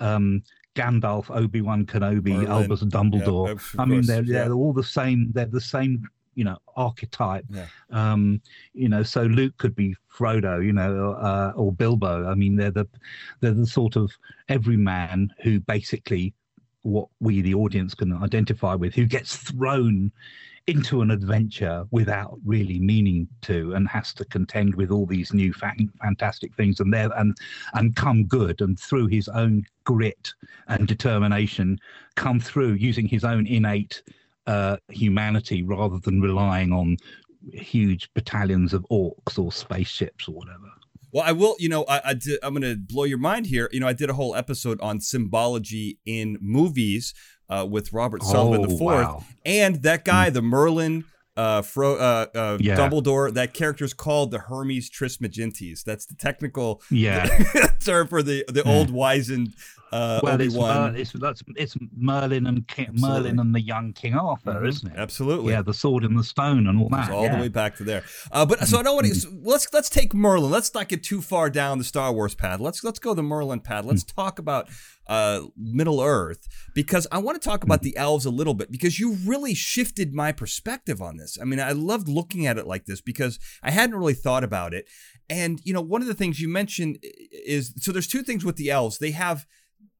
[0.00, 0.42] um,
[0.74, 2.48] Gandalf, Obi Wan Kenobi, Merlin.
[2.48, 3.48] Albus Dumbledore.
[3.74, 4.44] Yeah, I mean, they're yeah.
[4.44, 5.30] they're all the same.
[5.32, 7.44] They're the same, you know, archetype.
[7.50, 7.66] Yeah.
[7.90, 8.40] Um,
[8.72, 12.28] you know, so Luke could be Frodo, you know, uh, or Bilbo.
[12.28, 12.86] I mean, they're the
[13.40, 14.12] they're the sort of
[14.48, 16.32] everyman who basically
[16.82, 20.12] what we the audience can identify with, who gets thrown
[20.66, 25.52] into an adventure without really meaning to and has to contend with all these new
[25.52, 25.72] fa-
[26.02, 27.36] fantastic things and there and
[27.74, 30.32] and come good and through his own grit
[30.66, 31.78] and determination
[32.16, 34.02] come through using his own innate
[34.46, 36.96] uh, humanity rather than relying on
[37.52, 40.70] huge battalions of orcs or spaceships or whatever
[41.12, 41.56] Well, I will.
[41.58, 43.68] You know, I, I did, I'm going to blow your mind here.
[43.72, 47.14] You know, I did a whole episode on symbology in movies
[47.48, 49.24] uh, with Robert Sullivan the Oh, Fourth, wow.
[49.44, 51.04] and that guy, the Merlin.
[51.36, 52.76] Uh, Fro, uh, uh, Yeah.
[52.76, 53.32] Dumbledore.
[53.32, 55.82] That character's called the Hermes Trismegistus.
[55.82, 57.26] That's the technical yeah
[57.84, 58.72] term for the the Yeah.
[58.78, 59.54] old wizened
[59.92, 60.94] uh, well, Obi it's, Wan.
[60.94, 64.68] uh, it's that's it's Merlin and King, Merlin and the young King Arthur, Mhm.
[64.68, 64.98] isn't it?
[64.98, 65.52] Absolutely.
[65.52, 67.10] Yeah, the sword and the stone and all that.
[67.10, 67.36] all yeah.
[67.36, 68.02] the way back to there.
[68.32, 69.14] Uh, but so I don't want to.
[69.14, 70.50] So let's let's take Merlin.
[70.50, 72.58] Let's not get too far down the Star Wars path.
[72.58, 73.84] Let's let's go the Merlin path.
[73.84, 74.68] Let's talk about
[75.08, 78.98] uh, Middle Earth because I want to talk about the elves a little bit because
[78.98, 81.38] you really shifted my perspective on this.
[81.40, 84.74] I mean, I loved looking at it like this because I hadn't really thought about
[84.74, 84.86] it.
[85.28, 88.56] And you know, one of the things you mentioned is so there's two things with
[88.56, 88.98] the elves.
[88.98, 89.46] They have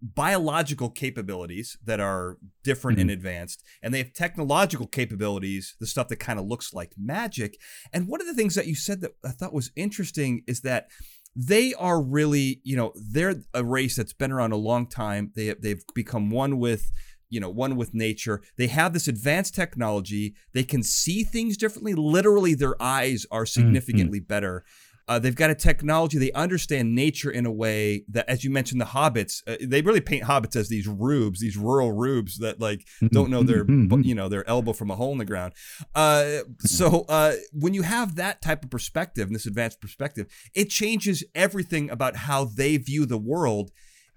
[0.03, 6.17] biological capabilities that are different and advanced and they have technological capabilities the stuff that
[6.17, 7.57] kind of looks like magic
[7.95, 10.89] and one of the things that you said that i thought was interesting is that
[11.37, 15.33] they are really you know they're a race that's been around a long time.
[15.37, 16.91] They they've become one with
[17.29, 18.43] you know one with nature.
[18.57, 20.35] They have this advanced technology.
[20.55, 21.95] They can see things differently.
[21.95, 23.49] Literally their eyes are mm, mm.
[23.49, 24.65] significantly better
[25.09, 26.19] uh, they've got a technology.
[26.19, 29.43] They understand nature in a way that, as you mentioned, the hobbits.
[29.47, 33.43] Uh, they really paint hobbits as these rubes, these rural rubes that like don't know
[33.43, 34.05] their Mhm.
[34.05, 35.53] you know their elbow from a hole in the ground.
[35.95, 40.71] Uh, so uh, when you have that type of perspective, and this advanced perspective, it
[40.71, 43.71] changes everything about how they view the world.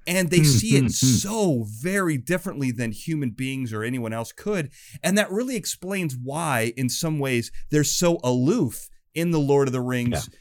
[0.08, 4.72] And they see it so very differently than human beings or anyone else could.
[5.04, 9.72] And that really explains why, in some ways, they're so aloof in the Lord of
[9.74, 10.34] the Rings d-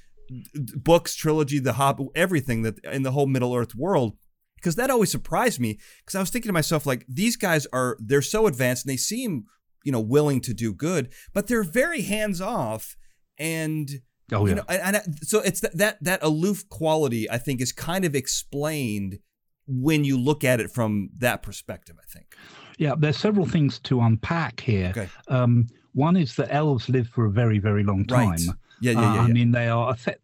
[0.76, 4.16] books, trilogy, the Hobbit, everything that in the whole Middle Earth world.
[4.56, 5.78] Because that always surprised me.
[6.00, 8.96] Because I was thinking to myself, like, these guys are, they're so advanced and they
[8.96, 9.44] seem,
[9.84, 12.96] you know, willing to do good, but they're very hands off
[13.38, 14.00] and
[14.32, 14.50] Oh yeah.
[14.50, 18.04] You know, and, and so it's that, that that aloof quality I think is kind
[18.04, 19.18] of explained
[19.66, 21.96] when you look at it from that perspective.
[21.98, 22.35] I think.
[22.79, 24.90] Yeah, there's several things to unpack here.
[24.90, 25.08] Okay.
[25.29, 28.31] Um, one is that elves live for a very, very long time.
[28.31, 28.40] Right.
[28.81, 29.20] Yeah, yeah, Uh, yeah.
[29.22, 30.22] I mean, they are effect-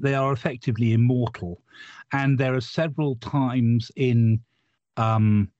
[0.00, 1.62] they are effectively immortal,
[2.12, 4.40] and there are several times in
[4.96, 5.50] um,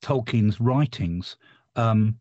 [0.00, 1.36] Tolkien's writings
[1.76, 2.18] um,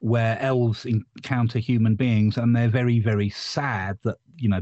[0.00, 4.60] where elves encounter human beings, and they're very, very sad that you know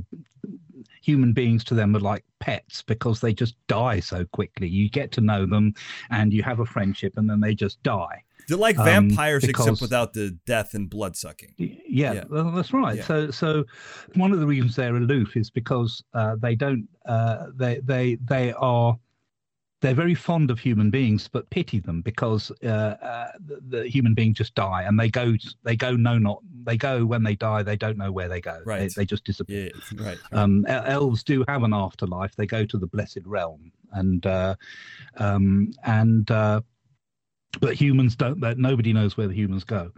[1.02, 4.68] human beings to them are like pets because they just die so quickly.
[4.68, 5.74] You get to know them,
[6.10, 8.22] and you have a friendship, and then they just die.
[8.50, 11.54] They're like um, vampires except without the death and blood sucking.
[11.56, 12.24] Yeah, Yeah.
[12.28, 12.96] well, that's right.
[12.96, 13.04] Yeah.
[13.04, 13.64] So, so
[14.16, 16.88] one of the reasons they're aloof is because uh, they don't.
[17.06, 18.98] Uh, they they they are.
[19.82, 24.12] They're very fond of human beings, but pity them because uh, uh, the, the human
[24.12, 25.36] beings just die, and they go.
[25.62, 26.42] They go no not.
[26.64, 27.62] They go when they die.
[27.62, 28.60] They don't know where they go.
[28.66, 28.92] Right.
[28.94, 29.70] they just disappear.
[29.96, 30.18] Yeah, right.
[30.32, 32.34] Um, elves do have an afterlife.
[32.34, 34.56] They go to the blessed realm, and uh,
[35.16, 36.30] um, and
[37.60, 38.40] but humans don't.
[38.40, 39.90] That nobody knows where the humans go.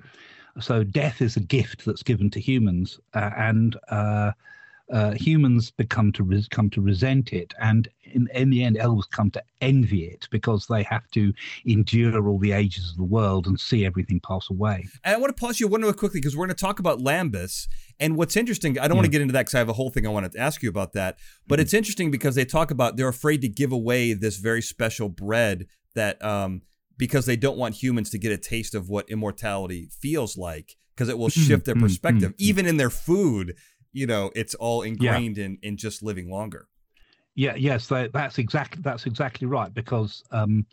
[0.61, 4.33] So death is a gift that's given to humans, uh, and uh,
[4.93, 9.07] uh, humans become to res- come to resent it, and in in the end, elves
[9.07, 11.33] come to envy it because they have to
[11.65, 14.87] endure all the ages of the world and see everything pass away.
[15.05, 16.99] And I want to pause you one more quickly because we're going to talk about
[16.99, 17.69] Lembas.
[17.99, 19.91] And what's interesting, I don't want to get into that because I have a whole
[19.91, 21.19] thing I want to ask you about that.
[21.47, 25.09] But it's interesting because they talk about they're afraid to give away this very special
[25.09, 26.63] bread that um,
[27.03, 31.09] because they don't want humans to get a taste of what immortality feels like because
[31.09, 32.31] it will Mm, shift their mm, perspective.
[32.31, 32.41] mm, mm.
[32.41, 33.57] Even in their food,
[33.93, 36.69] you know, it's all ingrained in in just living longer.
[37.35, 40.65] Yeah, yes, that, that's exactly that's exactly right because um,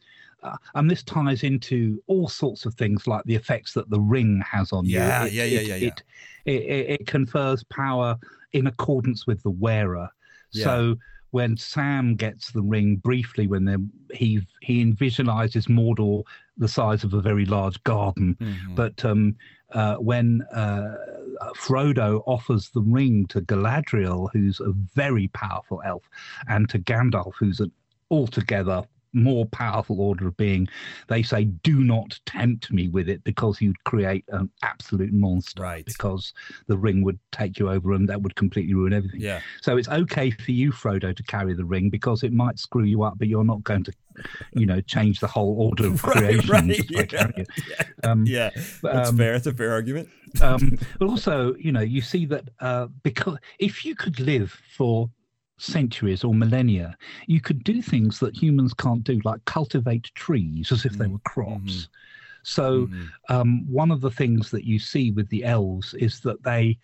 [0.43, 4.39] uh, and this ties into all sorts of things like the effects that the ring
[4.47, 5.31] has on Yeah, you.
[5.31, 5.87] yeah, yeah, yeah, yeah.
[5.87, 6.03] It,
[6.45, 8.15] it, it, it confers power
[8.53, 10.07] in accordance with the wearer.
[10.51, 10.63] Yeah.
[10.63, 10.95] So
[11.31, 16.23] when Sam gets the ring briefly, when he he visualizes Mordor
[16.57, 18.75] the size of a very large garden, Mhm.
[18.75, 19.35] but um,
[19.71, 20.95] uh, when uh,
[21.55, 26.03] Frodo offers the ring to Galadriel, who's a very powerful elf,
[26.47, 27.71] and to Gandalf, who's an
[28.11, 28.83] altogether
[29.13, 30.67] more powerful order of being,
[31.07, 35.61] they say, "Do not tempt me with it, because you'd create an absolute monster.
[35.63, 35.85] Right.
[35.85, 36.33] Because
[36.67, 39.21] the ring would take you over, and that would completely ruin everything.
[39.21, 39.41] yeah.
[39.61, 43.03] So it's okay for you, Frodo, to carry the ring because it might screw you
[43.03, 43.93] up, but you're not going to,
[44.53, 47.47] you know, change the whole order of Right, creation right, yeah, it.
[48.03, 48.49] Um, Yeah.
[48.81, 49.33] That's um, fair.
[49.35, 50.09] It's a fair argument.
[50.41, 55.09] um, but also, you know, you see that uh, because if you could live for
[55.61, 56.97] centuries or millennia,
[57.27, 61.11] you could do things that humans can't do, like cultivate trees as if they Mm,
[61.11, 61.87] were crops.
[61.87, 61.89] mhm.
[62.43, 63.13] So, Mhm.
[63.29, 66.77] um, one of the things that you see with the elves is that they,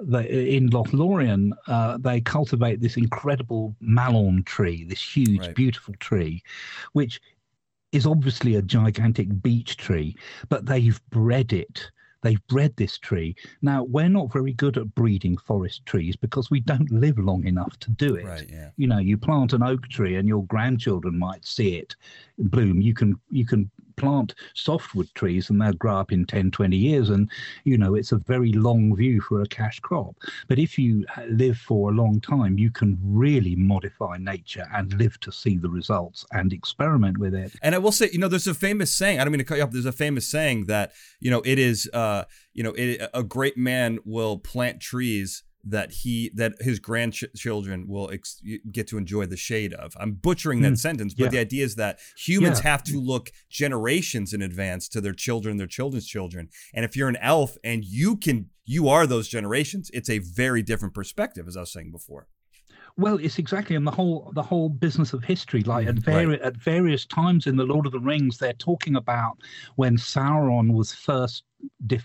[0.00, 5.54] they in Lothlorien, uh, they cultivate this incredible mallorn tree, this huge, Right.
[5.54, 6.42] beautiful tree,
[6.92, 7.20] which
[7.92, 10.14] is obviously a gigantic beech tree,
[10.48, 11.90] but they've bred it.
[12.26, 13.36] They've bred this tree.
[13.62, 17.78] Now, we're not very good at breeding forest trees because we don't live long enough
[17.78, 18.24] to do it.
[18.24, 18.50] Right.
[18.50, 18.70] Yeah.
[18.76, 21.94] You know, you plant an oak tree and your grandchildren might see it
[22.38, 22.80] bloom.
[22.80, 27.10] You can you can plant softwood trees and they'll grow up in 10, 20 years.
[27.10, 27.30] And,
[27.64, 30.16] you know, it's a very long view for a cash crop.
[30.48, 35.18] But if you live for a long time, you can really modify nature and live
[35.20, 37.54] to see the results and experiment with it.
[37.62, 39.20] And I will say, you know, there's a famous saying.
[39.20, 39.70] I don't mean to cut you off.
[39.70, 43.56] There's a famous saying that you know it is, uh, you know, it, a great
[43.56, 48.40] man will plant trees that he that his grandchildren will ex-
[48.70, 49.92] get to enjoy the shade of.
[49.98, 50.74] I'm butchering that Hmm.
[50.76, 51.30] sentence, but Yeah.
[51.30, 52.70] the idea is that humans Yeah.
[52.70, 56.48] have to look generations in advance to their children, their children's children.
[56.72, 59.90] And if you're an elf and you can, you are those generations.
[59.92, 62.28] It's a very different perspective, as I was saying before.
[62.98, 65.62] Well, it's exactly, and the whole the whole business of history.
[65.62, 68.96] Like at Mm, vari- at various times in the Lord of the Rings, they're talking
[68.96, 69.36] about
[69.74, 71.44] when Sauron was first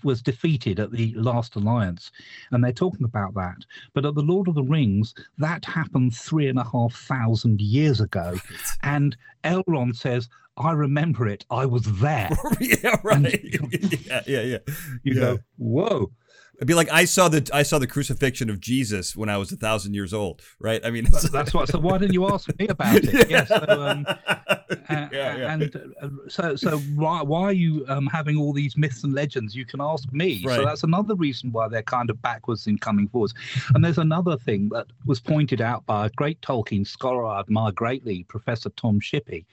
[0.02, 2.10] was defeated at the Last Alliance,
[2.50, 3.64] and they're talking about that.
[3.94, 8.00] But at the Lord of the Rings, that happened three and a half thousand years
[8.00, 8.36] ago,
[8.82, 10.28] and Elrond says,
[10.58, 11.46] "I remember it.
[11.50, 12.30] I was there."
[12.60, 13.40] yeah, right.
[14.06, 14.58] yeah, yeah, yeah.
[15.04, 15.20] You Yeah.
[15.20, 16.12] go, "Whoa."
[16.56, 19.50] It'd be like I saw the I saw the crucifixion of Jesus when I was
[19.50, 20.84] a thousand years old, right?
[20.84, 21.68] I mean, That's, that's what.
[21.68, 23.28] So why didn't you ask me about it?
[23.32, 23.44] Yeah.
[23.46, 24.06] So, um,
[24.90, 25.52] yeah, yeah.
[25.52, 29.56] and uh, so so why why are you um, having all these myths and legends?
[29.56, 30.42] You can ask me.
[30.44, 30.56] Right.
[30.56, 33.34] So that's another reason why they're kind of backwards in coming forwards.
[33.74, 37.72] And there's another thing that was pointed out by a great Tolkien scholar I admire
[37.72, 39.46] greatly, Professor Tom Shippey,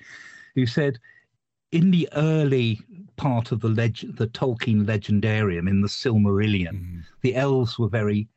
[0.56, 1.00] who said.
[1.72, 2.80] In the early
[3.16, 7.04] part of the leg- the Tolkien legendarium in the Silmarillion, Mhm.
[7.22, 8.28] the elves were very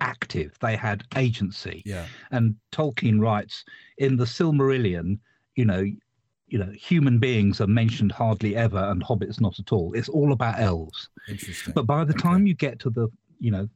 [0.00, 0.58] active.
[0.60, 1.82] They had agency.
[1.86, 2.06] Yeah.
[2.32, 3.64] And Tolkien writes
[3.98, 5.18] in the Silmarillion,
[5.54, 5.84] you know,
[6.48, 9.94] you know, human beings are mentioned hardly ever, and hobbits not at all.
[9.94, 11.08] It's all about elves.
[11.28, 11.72] Interesting.
[11.74, 12.20] But by the Okay.
[12.20, 13.68] time you get to the, you know,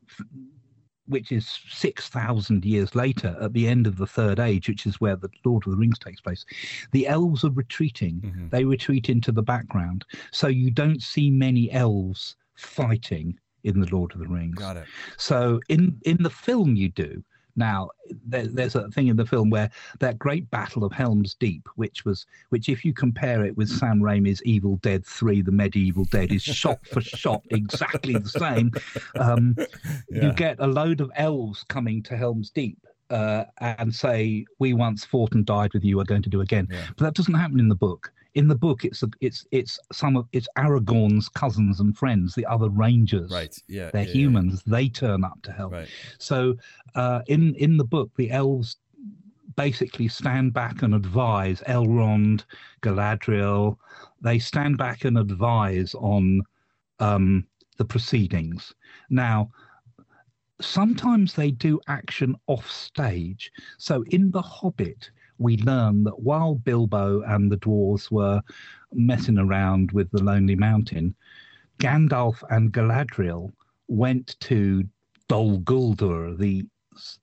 [1.07, 5.17] which is 6,000 years later at the end of the Third Age, which is where
[5.17, 6.45] the Lord of the Rings takes place,
[6.93, 8.21] the elves are retreating.
[8.21, 8.51] Mhm.
[8.51, 10.05] They retreat into the background.
[10.33, 14.57] So you don't see many elves fighting in the Lord of the Rings.
[14.57, 14.87] Got it.
[15.17, 17.23] So in in the film you do
[17.57, 17.91] now
[18.27, 22.05] there, there's a thing in the film where that great battle of Helm's Deep, which
[22.05, 26.33] was which if you compare it with Sam Raimi's Evil Dead Three: The Medieval Dead,
[26.33, 28.71] is shot for shot exactly the same.
[29.19, 29.57] Um,
[30.11, 30.27] Yeah.
[30.27, 32.79] You get a load of elves coming to Helm's Deep.
[33.09, 36.67] Uh, and say we once fought and died with you are going to do again
[36.69, 36.87] Yeah.
[36.97, 40.15] but that doesn't happen in the book in the book it's a, it's it's some
[40.17, 43.57] of it's aragorn's cousins and friends the other rangers Right.
[43.67, 43.91] Yeah.
[43.93, 44.13] they're yeah, yeah.
[44.15, 45.89] humans they turn up to help Right.
[46.19, 46.55] so
[46.95, 48.77] uh, in in the book the elves
[49.57, 52.45] basically stand back and advise elrond
[52.83, 53.77] galadriel
[54.21, 56.43] they stand back and advise on
[57.01, 57.47] um,
[57.79, 58.75] the proceedings
[59.09, 59.51] now
[60.61, 67.23] sometimes they do action off stage so in the hobbit we learn that while bilbo
[67.23, 68.41] and the dwarves were
[68.93, 71.15] messing around with the lonely mountain
[71.79, 73.53] gandalf and galadriel
[73.89, 74.85] went to
[75.29, 76.65] Dol Guldur, the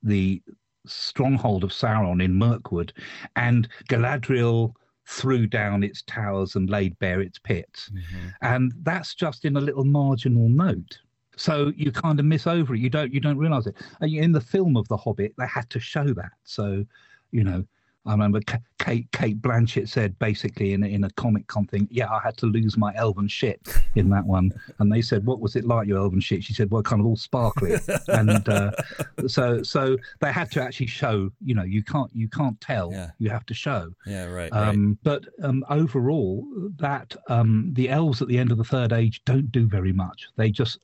[0.03, 0.41] the
[0.85, 2.93] stronghold of Sauron in Mirkwood,
[3.35, 4.73] and Galadriel
[5.05, 7.89] threw down its towers and laid bare its pits.
[7.89, 8.33] Mhm.
[8.41, 10.99] And that's just in a little marginal note.
[11.35, 12.79] So you kind of miss over it.
[12.79, 13.75] You don't you don't realize it.
[14.01, 16.33] In the film of The Hobbit, they had to show that.
[16.43, 16.85] So,
[17.31, 17.65] you know,
[18.05, 18.41] I remember
[18.79, 22.35] Cate Cate Blanchett said basically in a, in a comic con thing, yeah, I had
[22.37, 23.61] to lose my elven shit
[23.95, 24.51] in that one.
[24.79, 26.43] And they said, what was it like your elven shit?
[26.43, 27.75] She said, well, kind of all sparkly.
[28.09, 28.71] and uh,
[29.27, 31.31] so so they had to actually show.
[31.43, 32.91] You know, you can't you can't tell.
[32.91, 33.11] Yeah.
[33.19, 33.93] You have to show.
[34.05, 34.25] Yeah.
[34.25, 34.51] Right.
[34.51, 34.67] right.
[34.67, 36.45] Um, But um, overall,
[36.77, 40.27] that um, the elves at the end of the third age don't do very much.
[40.35, 40.79] They just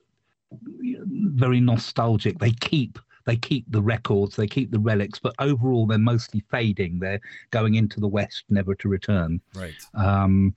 [0.92, 2.38] very nostalgic.
[2.38, 6.98] They keep they keep the records, they keep the relics, but overall they're mostly fading.
[6.98, 9.40] They're going into the west, never to return.
[9.54, 9.74] Right.
[9.94, 10.54] Um,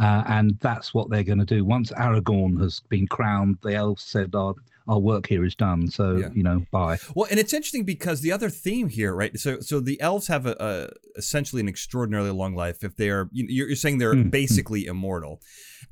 [0.00, 1.64] uh, and that's what they're going to do.
[1.64, 4.54] Once Aragorn has been crowned, the elves said, "Our
[4.86, 6.30] our work here is done." So Yeah.
[6.32, 6.98] you know, bye.
[7.16, 9.36] Well, and it's interesting because the other theme here, right?
[9.38, 12.84] So, so the elves have a, a essentially an extraordinarily long life.
[12.84, 14.30] If they are, you- you're, you're saying they're Mm, mm.
[14.30, 15.40] basically immortal,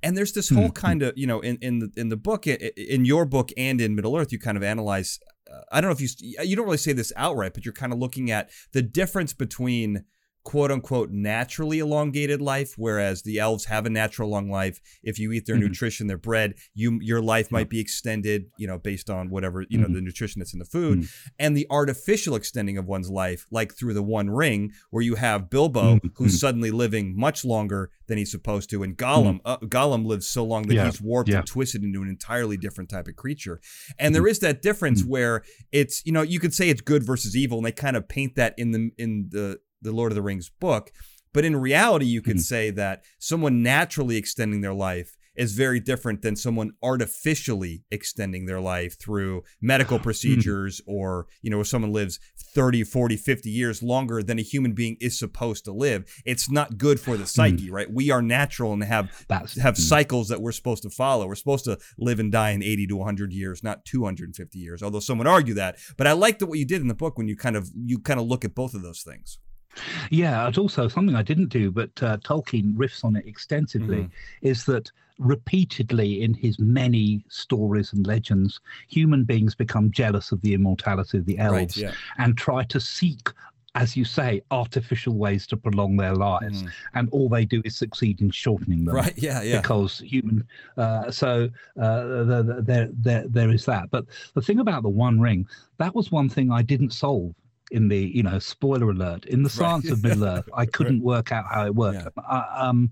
[0.04, 2.46] and there's this whole Mm, kind of, you know, in in the in the book,
[2.46, 5.18] in your book, and in Middle Earth, you kind of analyze.
[5.53, 6.09] Uh, I don't know if you
[6.44, 10.05] you don't really say this outright, but you're kind of looking at the difference between
[10.47, 15.32] quote unquote naturally elongated life whereas the elves have a natural long life if you
[15.32, 15.62] eat their Mhm.
[15.62, 19.76] nutrition their bread you your life might be extended you know based on whatever you
[19.76, 19.94] know Mhm.
[19.94, 21.09] the nutrition that's in the food Mhm.
[21.40, 25.51] and the artificial extending of one's life like through the one ring where you have
[25.51, 26.12] bilbo Mhm.
[26.14, 30.44] who's suddenly living much longer than he's supposed to and gollum uh, gollum lives so
[30.44, 30.86] long that Yeah.
[30.86, 31.38] he's warped Yeah.
[31.38, 33.61] and twisted into an entirely different type of creature
[33.99, 35.42] and there is that difference where
[35.72, 38.36] it's you know you could say it's good versus evil and they kind of paint
[38.36, 40.90] that in the in the the lord of the rings book
[41.32, 42.40] but in reality you could Mhm.
[42.40, 48.58] say that someone naturally extending their life is very different than someone artificially extending their
[48.60, 52.18] life through medical procedures or you know if someone lives
[52.54, 56.78] 30 40 50 years longer than a human being is supposed to live it's not
[56.78, 59.78] good for the psyche right we are natural and have That's have mm.
[59.78, 61.26] cycles that we're supposed to follow.
[61.26, 64.82] We're supposed to live and die in 80 to 100 years, not 250 years.
[64.82, 65.76] Although some would argue that.
[65.96, 67.98] But I like that what you did in the book when you kind of you
[67.98, 69.38] kind of look at both of those things.
[70.10, 74.04] Yeah, it's also something I didn't do, but uh, Tolkien riffs on it extensively.
[74.04, 74.10] Mhm.
[74.42, 80.54] Is that repeatedly in his many stories and legends, human beings become jealous of the
[80.54, 81.76] immortality of the elves Right.
[81.76, 81.92] Yeah.
[82.18, 83.30] and try to seek,
[83.74, 86.62] as you say, artificial ways to prolong their lives.
[86.62, 86.70] Mhm.
[86.94, 88.94] And all they do is succeed in shortening them.
[88.94, 89.14] Right.
[89.16, 89.42] Yeah.
[89.42, 89.60] Yeah.
[89.60, 90.46] because human
[90.76, 91.48] uh, so
[91.80, 94.04] uh, the, the, there, there there is that but
[94.34, 95.46] the thing about the one ring
[95.78, 97.34] that was one thing i didn't solve
[97.70, 101.32] in the you know spoiler alert in the science of middle earth i couldn't work
[101.32, 102.22] out how it worked Yeah.
[102.28, 102.90] uh, um,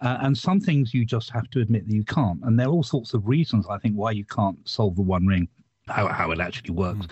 [0.00, 2.70] uh, and some things you just have to admit that you can't and there are
[2.70, 5.48] all sorts of reasons i think why you can't solve the one ring
[5.88, 7.08] how, how it actually works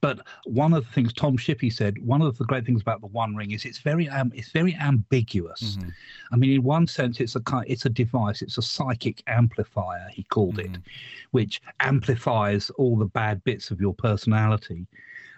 [0.00, 3.06] but one of the things tom shippey said one of the great things about the
[3.08, 5.92] one ring is it's very um, it's very ambiguous Mhm.
[6.32, 10.08] I mean, in one sense, it's a kind, it's a device, it's a psychic amplifier.
[10.10, 10.82] He called it, Mhm.
[11.30, 14.88] which amplifies all the bad bits of your personality.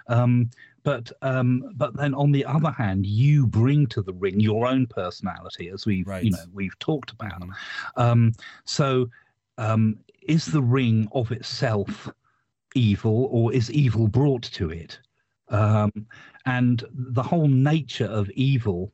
[0.09, 0.49] Um,
[0.85, 4.87] but um, but then on the other hand, you bring to the ring your own
[4.87, 6.25] personality, as we've Right.
[6.25, 7.41] you know we've talked about.
[7.41, 7.53] Mhm.
[7.97, 8.33] Um,
[8.65, 9.11] so
[9.59, 12.09] um, is the ring of itself
[12.75, 15.01] evil or is evil brought to it?
[15.49, 16.07] Um,
[16.47, 18.93] and the whole nature of evil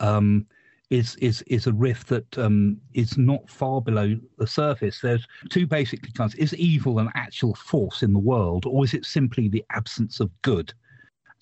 [0.00, 0.46] um,
[0.90, 5.00] is is is a rift that um, is not far below the surface.
[5.00, 9.06] There's two basic kinds: is evil an actual force in the world, or is it
[9.06, 10.74] simply the absence of good?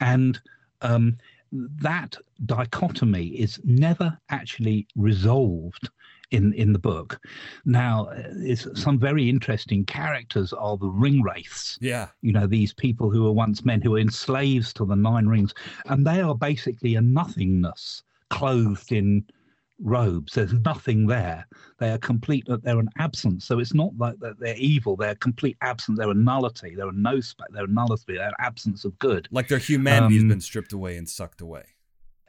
[0.01, 0.41] And
[0.83, 1.19] um,
[1.53, 5.89] that dichotomy is never actually resolved
[6.31, 7.21] in in the book.
[7.65, 11.79] Now, it's some very interesting characters are the ring wraiths.
[11.81, 12.09] Yeah.
[12.23, 15.53] You know, these people who were once men who were enslaved to the nine rings,
[15.87, 19.25] and they are basically a nothingness clothed in
[19.83, 20.35] robes.
[20.35, 21.47] There's nothing there.
[21.79, 22.47] They are complete.
[22.49, 23.45] They're an absence.
[23.47, 24.97] So it's not like that they're evil.
[24.97, 25.99] They're complete absence.
[25.99, 26.75] They're a nullity.
[26.75, 27.49] They're a no spec.
[27.51, 28.15] They're a nullity.
[28.15, 29.29] They're an absence of good.
[29.31, 31.65] Like their humanity's Um, been stripped away and sucked away.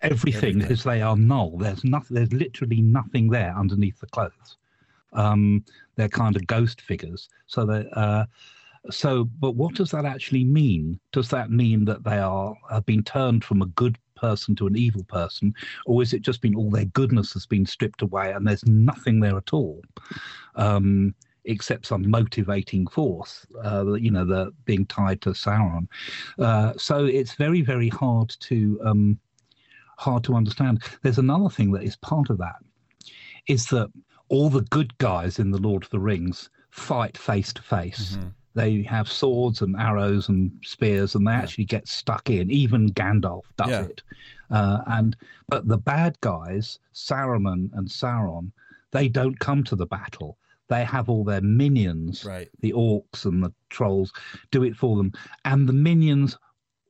[0.02, 0.72] Everything, Everything.
[0.72, 1.58] is they are null.
[1.58, 2.16] There's nothing.
[2.16, 4.58] There's literally nothing there underneath the clothes.
[5.14, 5.64] Um,
[5.96, 7.30] they're kind of ghost figures.
[7.48, 7.86] So they.
[7.94, 8.26] Uh,
[8.90, 11.00] so, but what does that actually mean?
[11.12, 14.78] Does that mean that they are have been turned from a good person to an
[14.78, 15.54] evil person,
[15.86, 19.20] or is it just been all their goodness has been stripped away and there's nothing
[19.20, 19.82] there at all,
[20.56, 21.14] um,
[21.46, 23.46] except some motivating force?
[23.66, 25.88] Uh, you know, the being tied to Sauron.
[26.40, 29.20] Uh, so it's very, very hard to um,
[29.98, 30.84] hard to understand.
[31.02, 32.58] There's another thing that is part of that
[33.48, 33.90] is that
[34.30, 38.18] all the good guys in the Lord of the Rings fight face to face.
[38.54, 42.52] They have swords and arrows and spears, and they actually get stuck in.
[42.52, 43.84] Even Gandalf does Yeah.
[43.84, 44.04] it.
[44.50, 45.16] Uh, and
[45.48, 48.52] but the bad guys, Saruman and Sauron,
[48.92, 50.38] they don't come to the battle.
[50.68, 52.50] They have all their minions, Right.
[52.60, 54.12] the orcs and the trolls,
[54.52, 55.14] do it for them,
[55.46, 56.38] and the minions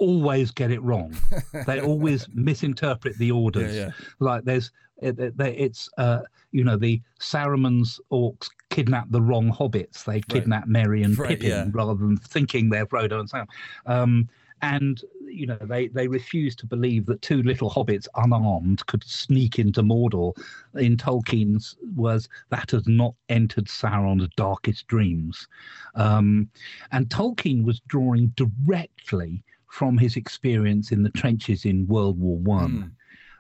[0.01, 1.15] always get it wrong.
[1.67, 3.91] they always misinterpret the orders Yeah, yeah.
[4.19, 6.21] like there's it, it, they- it's uh
[6.51, 11.49] you know the Saruman's orcs kidnap the wrong hobbits they kidnap Merry and Right, Pippin
[11.49, 11.65] yeah.
[11.71, 13.47] rather than thinking they're Frodo and Sam
[13.85, 14.27] um
[14.63, 19.57] and you know they they refuse to believe that two little hobbits unarmed could sneak
[19.59, 20.33] into Mordor
[20.75, 25.47] in Tolkien's was that has not entered Sauron's darkest dreams
[25.95, 26.47] um
[26.91, 32.93] and Tolkien was drawing directly from his experience in the trenches in World War One.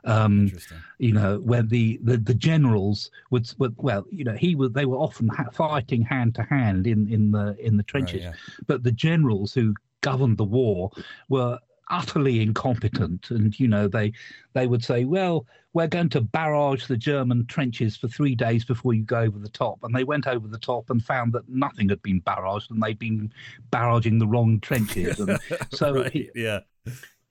[0.05, 0.51] Hmm, um,
[0.97, 4.85] you know, where the, the, the generals would, would, well, you know, he was, they
[4.85, 8.33] were often ha- fighting hand to hand in, in the, in the Right, trenches, yeah.
[8.65, 10.89] but the generals who governed the war
[11.29, 11.59] were
[11.89, 13.31] utterly incompetent.
[13.31, 14.13] And, you know, they,
[14.53, 18.93] they would say, well, we're going to barrage the German trenches for three days before
[18.93, 19.79] you go over the top.
[19.83, 22.99] And they went over the top and found that nothing had been barraged and they'd
[22.99, 23.31] been
[23.71, 25.19] barraging the wrong trenches.
[25.19, 25.39] And
[25.71, 26.11] so right.
[26.11, 26.59] he- yeah.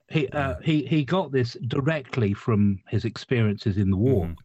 [0.09, 4.25] he, uh, he, he got this directly from his experiences in the war.
[4.25, 4.35] Mhm.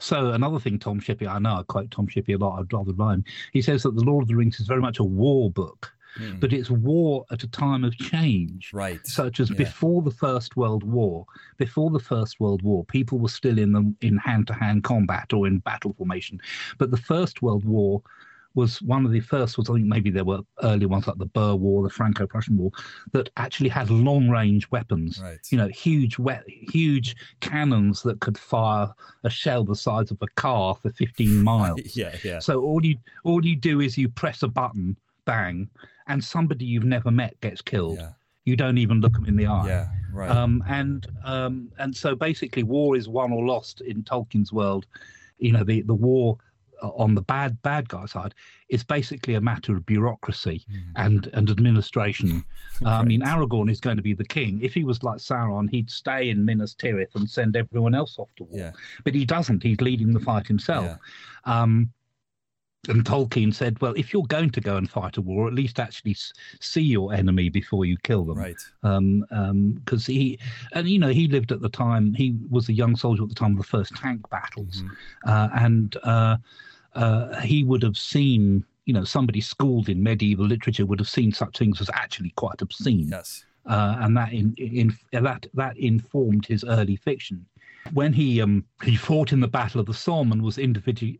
[0.00, 2.60] So another thing, Tom Shippey, I know I quote Tom Shippey a lot.
[2.60, 3.24] I'd rather rhyme.
[3.52, 6.40] He says that the Lord of the Rings is very much a war book, Mhm.
[6.40, 9.04] but it's war at a time of change, Right.
[9.06, 9.56] such as Yeah.
[9.56, 11.26] before the First World War.
[11.58, 15.58] Before the First World War, people were still in the in hand-to-hand combat or in
[15.58, 16.40] battle formation,
[16.78, 18.02] but the First World War
[18.54, 19.70] was one of the first ones.
[19.70, 22.72] I think maybe there were earlier ones like the Boer War, the Franco-Prussian War,
[23.12, 25.38] that actually had long-range weapons Right.
[25.50, 28.92] you know, huge, wet, huge cannons that could fire
[29.22, 31.94] a shell the size of a car for 15 miles.
[31.96, 32.16] yeah.
[32.24, 32.38] Yeah.
[32.40, 34.96] So all you all you do is you press a button,
[35.32, 35.68] bang,
[36.08, 37.98] and somebody you've never met gets killed.
[37.98, 38.12] Yeah.
[38.44, 39.66] You don't even look them in the eye.
[39.68, 39.86] Yeah.
[40.12, 40.30] Right.
[40.30, 44.86] Um, and um, and so basically, war is won or lost in Tolkien's world.
[45.38, 46.38] You know, the the war
[46.82, 48.32] uh, on the bad bad guy side
[48.70, 50.92] is basically a matter of bureaucracy Mhm.
[51.04, 52.30] and and administration.
[52.86, 53.36] Uh, I mean, Right.
[53.36, 54.60] Aragorn is going to be the king.
[54.62, 58.28] If he was like Sauron, he'd stay in Minas Tirith and send everyone else off
[58.36, 58.56] to war.
[58.56, 58.72] Yeah.
[59.02, 59.64] But he doesn't.
[59.64, 60.84] He's leading the fight himself.
[60.86, 60.96] Yeah.
[61.62, 61.90] Um,
[62.86, 65.80] and Tolkien said, "Well, if you're going to go and fight a war, at least
[65.80, 66.16] actually
[66.60, 68.62] see your enemy before you kill them." Right.
[68.82, 70.38] um because he
[70.72, 73.34] and you know he lived at the time he was a young soldier at the
[73.34, 74.96] time of the first tank battles Mhm.
[75.26, 76.36] uh, and uh,
[76.94, 81.32] uh, he would have seen you know somebody schooled in medieval literature would have seen
[81.32, 83.44] such things as actually quite obscene Yes.
[83.66, 87.44] uh, and that in, in that that informed his early fiction
[87.92, 91.18] when he um he fought in the battle of the somme and was individu-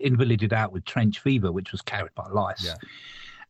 [0.00, 2.74] invalided out with trench fever which was carried by lice Yeah.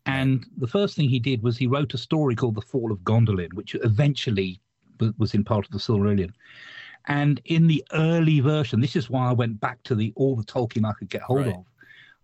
[0.06, 3.00] and the first thing he did was he wrote a story called The Fall of
[3.00, 4.60] Gondolin, which eventually
[5.18, 6.32] was in part of the Silmarillion.
[7.06, 10.42] And in the early version, this is why I went back to the all the
[10.44, 11.54] Tolkien I could get hold Right.
[11.54, 11.64] of.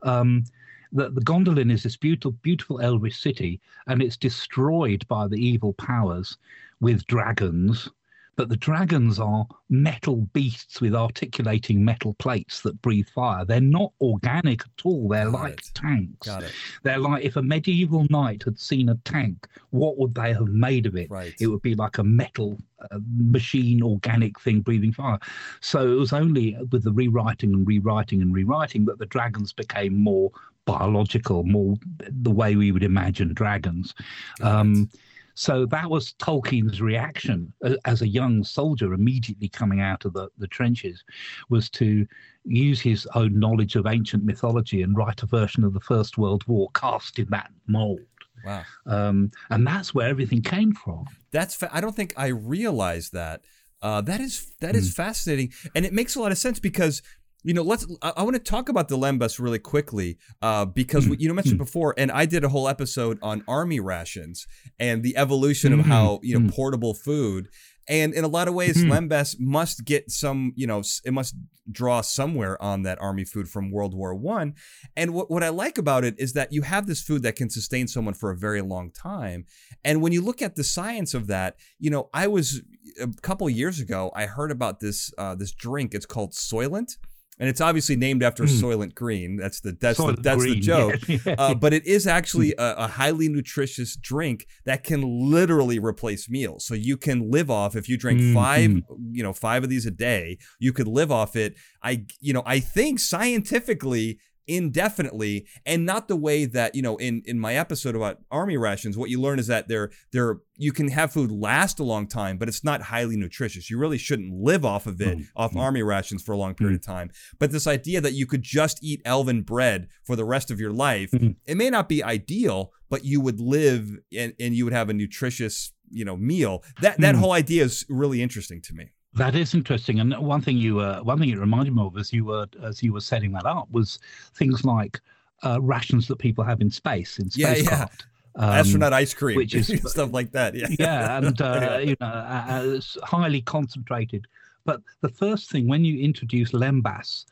[0.08, 0.44] Um,
[0.92, 5.72] the, the Gondolin is this beautiful, beautiful elvish city, and it's destroyed by the evil
[5.74, 6.36] powers
[6.80, 7.88] with dragons,
[8.36, 13.44] but the dragons are metal beasts with articulating metal plates that breathe fire.
[13.44, 15.08] They're not organic at all.
[15.08, 15.70] They're Got like it.
[15.74, 16.26] tanks.
[16.26, 16.52] Got it.
[16.82, 20.86] They're like if a medieval knight had seen a tank, what would they have made
[20.86, 21.10] of it?
[21.10, 21.34] Right.
[21.40, 22.58] It would be like a metal
[22.90, 25.18] uh, machine, organic thing breathing fire.
[25.60, 29.96] So it was only with the rewriting and rewriting and rewriting that the dragons became
[29.98, 30.30] more
[30.64, 31.76] biological, more
[32.10, 33.94] the way we would imagine dragons.
[34.40, 34.88] Um,
[35.34, 37.52] so that was Tolkien's reaction
[37.84, 41.04] as a young soldier immediately coming out of the, the trenches
[41.48, 42.06] was to
[42.44, 46.46] use his own knowledge of ancient mythology and write a version of the First World
[46.46, 48.00] War cast in that mold.
[48.44, 48.62] Wow.
[48.86, 51.06] Um, and that's where everything came from.
[51.32, 53.40] That's fa- I don't think I realized that.
[53.82, 57.02] Uh, that is that is fascinating, and it makes a lot of sense because
[57.44, 61.04] you know let's I, I want to talk about the lembas really quickly uh, because
[61.04, 61.10] mm-hmm.
[61.10, 61.64] what you mentioned mm-hmm.
[61.64, 64.46] before, and I did a whole episode on army rations
[64.80, 65.90] and the evolution of mm-hmm.
[65.90, 67.48] how you know portable food.
[67.86, 71.34] And in a lot of ways, Lembas must get some, you know, it must
[71.70, 74.54] draw somewhere on that army food from World War One.
[74.96, 77.50] And what, what I like about it is that you have this food that can
[77.50, 79.44] sustain someone for a very long time.
[79.84, 82.62] And when you look at the science of that, you know, I was
[83.00, 85.94] a couple years ago, I heard about this uh, this drink.
[85.94, 86.96] It's called Soylent.
[87.40, 89.36] And it's obviously named after Soylent Green.
[89.36, 91.00] That's the that's Soylent the that's the Green, joke.
[91.08, 91.34] yeah.
[91.36, 96.64] Uh, but it is actually a, a highly nutritious drink that can literally replace meals.
[96.64, 98.34] So you can live off if you drink Mhm.
[98.34, 98.70] five,
[99.10, 100.38] you know, five of these a day.
[100.60, 101.56] You could live off it.
[101.82, 107.22] I, you know, I think scientifically indefinitely and not the way that you know in
[107.26, 110.88] in my episode about army rations what you learn is that they're they're you can
[110.88, 113.68] have food last a long time but it's not highly nutritious.
[113.70, 116.76] You really shouldn't live off of it Mm, off army rations for a long period
[116.76, 117.10] of time.
[117.38, 120.72] But this idea that you could just eat elven bread for the rest of your
[120.72, 121.36] life Mhm.
[121.46, 124.94] it may not be ideal but you would live and, and you would have a
[124.94, 126.62] nutritious you know meal.
[126.80, 127.18] That that Mm.
[127.18, 131.00] whole idea is really interesting to me That is interesting, and one thing you uh,
[131.00, 133.70] one thing it reminded me of as you were as you were setting that up
[133.70, 133.98] was
[134.34, 135.00] things like
[135.44, 137.54] uh, rations that people have in space in Yeah, yeah.
[137.54, 138.06] spacecraft.
[138.36, 142.72] Um, astronaut ice cream which is- stuff like that yeah yeah, and uh, you know,
[142.74, 144.26] it's highly concentrated.
[144.64, 147.26] But the first thing when you introduce lembas,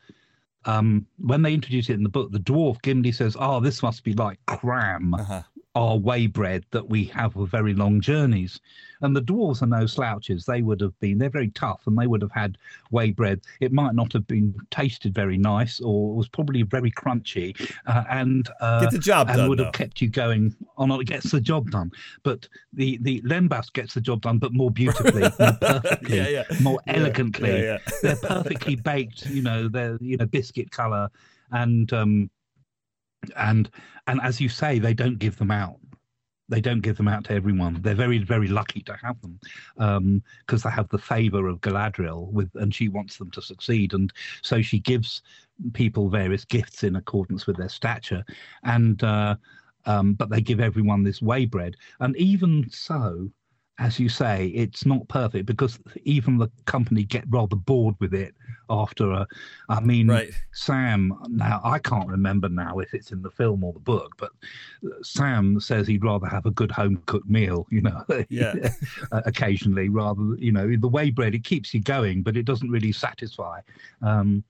[0.65, 4.03] um, when they introduce it in the book, the dwarf Gimli says, "Oh, this must
[4.05, 5.41] be like cram." uh-huh.
[5.75, 8.59] Our waybread that we have for very long journeys.
[9.01, 10.45] And the dwarves are no slouches.
[10.45, 12.57] They would have been, they're very tough and they would have had
[12.91, 13.41] waybread.
[13.59, 18.47] It might not have been tasted very nice or was probably very crunchy uh, and,
[18.61, 19.65] uh, get the job and done would though.
[19.65, 20.91] have kept you going on.
[20.91, 21.91] It gets the job done.
[22.21, 26.43] But the, the Lembas gets the job done, but more beautifully, more perfectly, yeah yeah
[26.61, 27.77] more elegantly yeah.
[28.01, 31.09] they're perfectly baked you know they're you know biscuit color
[31.51, 32.29] and um
[33.35, 33.69] and
[34.07, 35.79] and as you say they don't give them out.
[36.49, 37.81] They don't give them out to everyone.
[37.81, 39.39] They're very very lucky to have them
[39.77, 43.93] um because they have the favor of galadriel with and she wants them to succeed.
[43.93, 44.11] And
[44.41, 45.21] so she gives
[45.73, 48.23] people various gifts in accordance with their stature.
[48.63, 49.35] And uh
[49.85, 51.75] um but they give everyone this waybread.
[51.99, 53.29] And even so
[53.79, 58.35] as you say, it's not perfect because even the company get rather bored with it
[58.69, 59.27] after a.
[59.67, 61.13] I mean, right Sam.
[61.27, 64.31] Now I can't remember now if it's in the film or the book, but
[64.85, 67.67] uh, Sam says he'd rather have a good home cooked meal.
[67.73, 68.53] You know, Yeah.
[69.11, 70.35] Uh, occasionally rather.
[70.37, 73.59] You know, the waybread it keeps you going, but it doesn't really satisfy.
[74.01, 74.43] Um,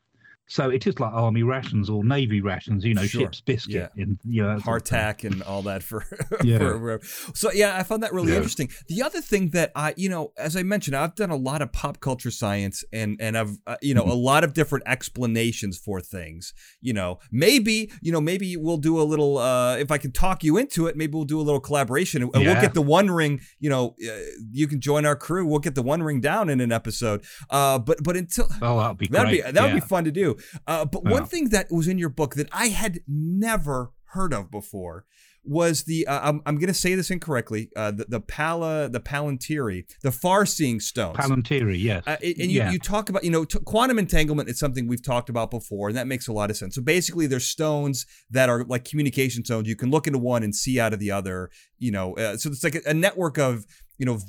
[0.48, 2.84] so it is like army rations or navy rations.
[2.84, 3.22] You know, Sure.
[3.22, 3.92] ship's biscuit.
[3.96, 5.00] In, you know, that sort of thing.
[5.00, 6.06] hardtack and all that for,
[6.44, 6.58] Yeah.
[6.60, 7.00] for
[7.34, 8.38] so yeah i found that really Yeah.
[8.38, 11.62] interesting the other thing that i you know as i mentioned i've done a lot
[11.62, 15.78] of pop culture science and and i've uh, you know a lot of different explanations
[15.78, 19.98] for things you know maybe you know maybe we'll do a little uh if i
[19.98, 22.82] can talk you into it maybe we'll do a little collaboration and we'll get the
[22.82, 24.12] one ring you know uh,
[24.52, 27.80] you can join our crew we'll get the one ring down in an episode uh
[27.80, 29.74] but but until Oh, that'd be That'd be that would yeah.
[29.76, 30.33] be fun to do.
[30.68, 31.26] Uh, but one Yeah.
[31.26, 35.06] thing that was in your book that I had never heard of before
[35.46, 39.02] was the uh, I'm, I'm going to say this incorrectly uh, the the pala the
[39.02, 41.18] palantiri the far seeing stones.
[41.18, 42.02] Palantiri, yes.
[42.08, 42.72] Uh, and you, yeah.
[42.72, 45.98] you talk about, you know, t- quantum entanglement is something we've talked about before, and
[45.98, 46.76] that makes a lot of sense.
[46.76, 49.68] So basically, there's stones that are like communication stones.
[49.68, 52.16] You can look into one and see out of the other, you know.
[52.16, 53.66] Uh, so it's like a, a network of,
[53.98, 54.20] you know,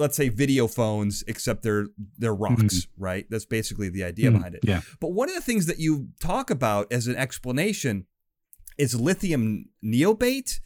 [0.00, 1.86] let's say video phones, except they're
[2.18, 3.26] they're rocks, right?
[3.30, 4.62] That's basically the idea Mm, behind it.
[4.64, 4.80] yeah.
[5.00, 8.06] But one of the things that you talk about as an explanation
[8.78, 10.60] is lithium niobate.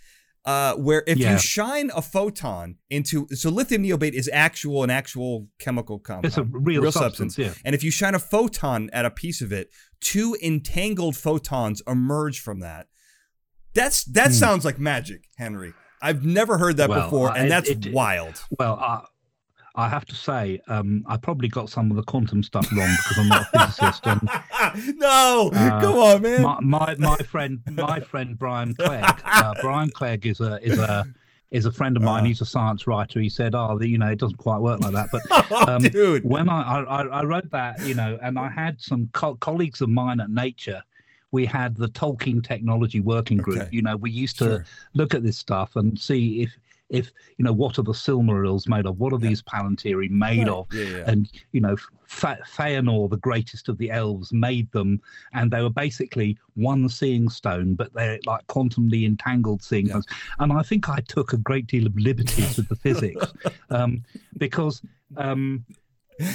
[0.47, 1.33] Uh, where if Yeah.
[1.33, 6.37] you shine a photon into so lithium niobate is actual an actual chemical compound It's
[6.37, 7.55] a real, substance, yeah.
[7.65, 9.71] and if you shine a photon at a piece of it,
[10.03, 12.89] two entangled photons emerge from that.
[13.75, 14.33] That's that Hmm.
[14.35, 15.73] sounds like magic, Henry.
[16.03, 18.45] I've never heard that Well, before, uh, and it- that's it- wild.
[18.59, 19.01] Well, uh,
[19.77, 23.19] I have to say, um, I probably got some of the quantum stuff wrong because
[23.19, 24.07] I'm not a physicist.
[24.07, 24.23] And
[24.99, 26.43] no, Uh, come on, man.
[26.43, 29.05] my, my my friend my friend Brian Clegg.
[29.25, 31.05] Uh, Brian Clegg is a is a
[31.51, 32.23] is a friend of mine.
[32.23, 32.27] Uh.
[32.27, 33.19] He's a science writer.
[33.21, 36.21] He said, "Oh, the, you know, it doesn't quite work like that." But oh, um,
[36.23, 39.89] when I, I I wrote that, you know, and I had some co- colleagues of
[39.89, 40.83] mine at Nature.
[41.33, 43.59] We had the Tolkien Technology Working Group.
[43.63, 43.69] Okay.
[43.73, 44.65] You know, we used to Sure.
[44.95, 46.57] look at this stuff and see if
[46.91, 48.99] if you know what are the Silmarils made of?
[48.99, 49.29] What are Yeah.
[49.29, 50.49] these Palantiri made Right.
[50.49, 50.67] of?
[50.73, 51.05] Yeah, yeah.
[51.11, 51.77] and you know
[52.07, 55.01] Fa- Feanor, the greatest of the elves, made them,
[55.33, 59.93] and they were basically one seeing stone, but they're like quantumly entangled seeing Yeah.
[60.01, 60.07] stones.
[60.39, 63.33] And I think I took a great deal of liberties with the physics
[63.71, 64.05] um,
[64.37, 64.81] because
[65.17, 65.65] um,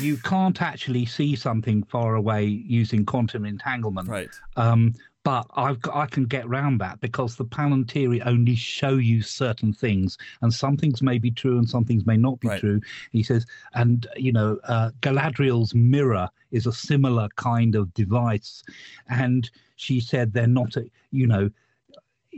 [0.02, 4.10] you can't actually see something far away using quantum entanglement.
[4.10, 4.30] right.
[4.58, 4.94] Um,
[5.24, 9.74] but I've got, I can get round that because the Palantiri only show you certain
[9.74, 12.60] things, and some things may be true and some things may not be Right.
[12.60, 12.82] true.
[13.12, 18.64] He says, and you know, uh, Galadriel's mirror is a similar kind of device,
[19.10, 21.50] and she said they're not, a, you know.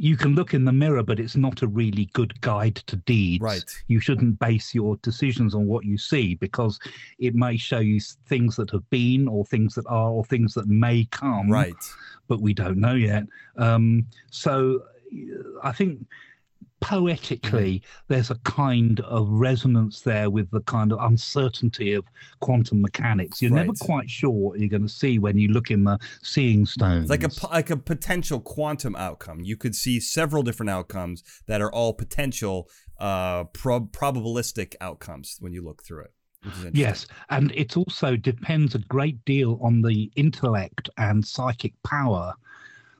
[0.03, 3.43] You can look in the mirror, but it's not a really good guide to deeds.
[3.43, 3.63] Right.
[3.87, 6.79] You shouldn't base your decisions on what you see because
[7.19, 10.67] it may show you things that have been, or things that are, or things that
[10.67, 11.75] may come Right.
[12.27, 13.25] but we don't know yet.
[13.57, 14.81] Um, so
[15.61, 16.03] I think
[16.81, 22.03] poetically, there's a kind of resonance there with the kind of uncertainty of
[22.41, 23.41] quantum mechanics.
[23.41, 26.65] You're never quite sure what you're going to see when you look in the seeing
[26.65, 27.03] stones.
[27.03, 29.41] It's like a like a potential quantum outcome.
[29.41, 32.67] You could see several different outcomes that are all potential
[32.99, 36.13] uh prob- probabilistic outcomes when you look through it.
[36.43, 36.81] Which is interesting.
[36.81, 42.33] Yes, and it also depends a great deal on the intellect and psychic power.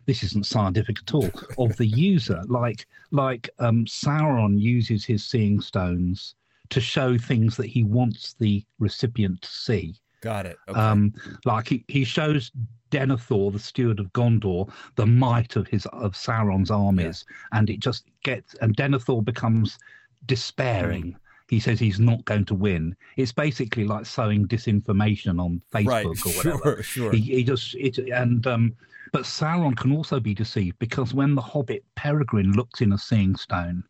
[0.05, 2.41] This isn't scientific at all of the user.
[2.47, 6.35] Like like um, Sauron uses his seeing stones
[6.69, 9.95] to show things that he wants the recipient to see.
[10.21, 10.57] Got it.
[10.69, 10.79] Okay.
[10.79, 11.13] Um,
[11.45, 12.51] like he, he shows
[12.91, 18.05] Denethor, the steward of Gondor, the might of his of Sauron's armies, and it just
[18.23, 19.77] gets and Denethor becomes
[20.25, 21.15] despairing.
[21.49, 22.95] He says he's not going to win.
[23.17, 26.05] It's basically like sowing disinformation on Facebook right.
[26.05, 26.83] or whatever.
[26.83, 26.83] Sure.
[26.83, 27.11] Sure.
[27.11, 28.75] He, he just it and um,
[29.11, 33.35] but Sauron can also be deceived because when the Hobbit Peregrine looks in a seeing
[33.35, 33.83] stone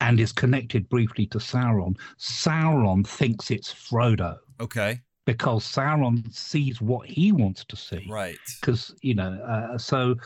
[0.00, 5.00] and is connected briefly to Sauron, Sauron thinks it's Frodo okay.
[5.24, 8.06] because Sauron sees what he wants to see.
[8.08, 8.38] Right.
[8.60, 10.16] Because you know, uh, so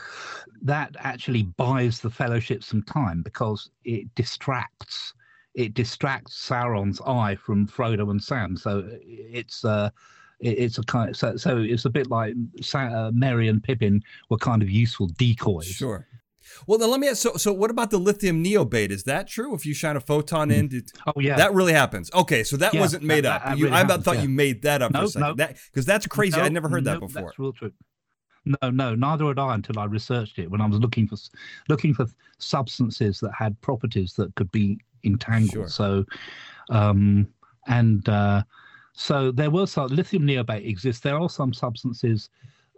[0.61, 5.13] that actually buys the Fellowship some time because it distracts.
[5.53, 8.55] It distracts Sauron's eye from Frodo and Sam.
[8.55, 9.89] So it's uh,
[10.41, 11.15] it- it's a kind.
[11.15, 12.33] so so it's a bit like
[12.73, 15.67] uh, Merry and Pippin were kind of useful decoys.
[15.67, 16.07] Sure.
[16.67, 17.21] Well, then let me ask.
[17.21, 18.89] So, so what about the lithium niobate?
[18.91, 19.55] Is that true?
[19.55, 21.37] If you shine a photon in, did, Oh yeah.
[21.37, 22.11] that really happens?
[22.13, 23.43] Okay, so that Yeah, wasn't made that- up.
[23.45, 24.23] that you, really I happens, thought yeah.
[24.23, 25.27] you made that up for a second.
[25.27, 25.33] no.
[25.35, 26.37] That because that's crazy.
[26.37, 27.21] No, I'd never heard that before.
[27.23, 27.71] That's real true.
[28.43, 31.15] No, no, neither had I until I researched it when I was looking for
[31.69, 32.07] looking for
[32.39, 35.51] substances that had properties that could be entangled.
[35.51, 35.67] Sure.
[35.69, 36.05] So,
[36.71, 37.27] um,
[37.67, 38.43] and uh,
[38.93, 41.01] so there were some lithium niobate exists.
[41.01, 42.29] There are some substances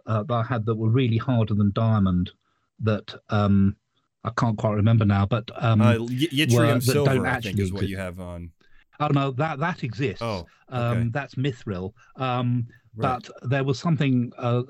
[0.06, 2.30] uh, that I had that were really harder than diamond
[2.80, 3.76] that um,
[4.24, 5.26] I can't quite remember now.
[5.26, 7.90] But um, uh, yttrium were- silver, don't I think, is what exist.
[7.90, 8.50] you have on.
[9.00, 10.22] Oh no, that that exists.
[10.22, 11.08] Oh, um, okay.
[11.12, 11.92] that's mithril.
[12.16, 12.66] Um,
[12.96, 13.20] Right.
[13.28, 14.62] but there was something uh,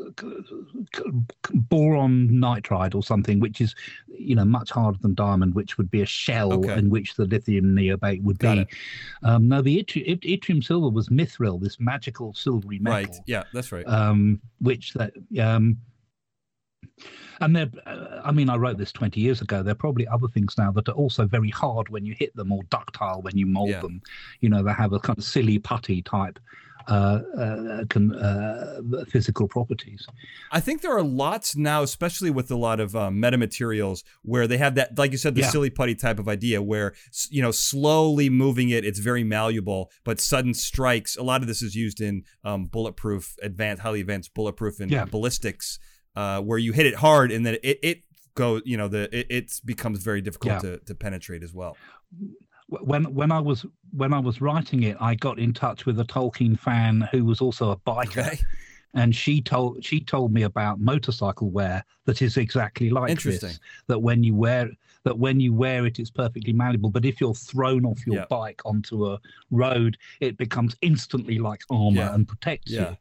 [1.53, 3.75] boron nitride or something which is
[4.09, 6.79] you know much harder than diamond which would be a shell Okay.
[6.79, 8.77] in which the lithium niobate would Got be
[9.25, 13.17] um, no the yt- yttrium silver was mithril this magical silvery metal Right.
[13.27, 13.87] Yeah, that's right.
[13.87, 15.77] um, which that um,
[17.41, 19.63] and there, uh, I mean, I wrote this 20 years ago.
[19.63, 22.53] There are probably other things now that are also very hard when you hit them
[22.53, 23.81] or ductile when you mold Yeah.
[23.81, 24.01] them.
[24.41, 26.39] You know, they have a kind of silly putty type
[26.87, 30.07] uh, uh, can, uh, physical properties.
[30.53, 34.59] I think there are lots now, especially with a lot of um, metamaterials, where they
[34.59, 35.49] have that, like you said, the Yeah.
[35.49, 36.93] silly putty type of idea, where
[37.31, 41.17] you know, slowly moving it, it's very malleable, but sudden strikes.
[41.17, 45.07] A lot of this is used in um, bulletproof, advanced, highly advanced bulletproof and Yeah.
[45.07, 45.79] ballistics,
[46.17, 48.03] uh, where you hit it hard and then it it
[48.35, 50.59] goes, you know, the it, it becomes very difficult Yeah.
[50.61, 51.77] to, to penetrate as well.
[52.69, 56.05] When when I was when I was writing it, I got in touch with a
[56.05, 58.27] Tolkien fan who was also a biker.
[58.27, 58.39] Okay,
[58.95, 63.99] and she told she told me about motorcycle wear that is exactly like this that
[63.99, 64.71] when you wear
[65.05, 68.25] that when you wear it it's perfectly malleable but if you're thrown off your Yeah.
[68.31, 72.15] bike onto a road it becomes instantly like armor Yeah.
[72.15, 72.97] and protects you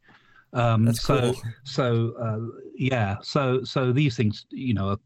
[0.53, 1.41] um that's so cool.
[1.63, 4.97] so uh, yeah so so these things you know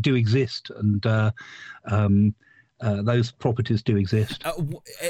[0.00, 1.30] do exist and uh
[1.90, 2.34] um
[2.80, 4.42] uh, those properties do exist.
[4.44, 4.52] Uh,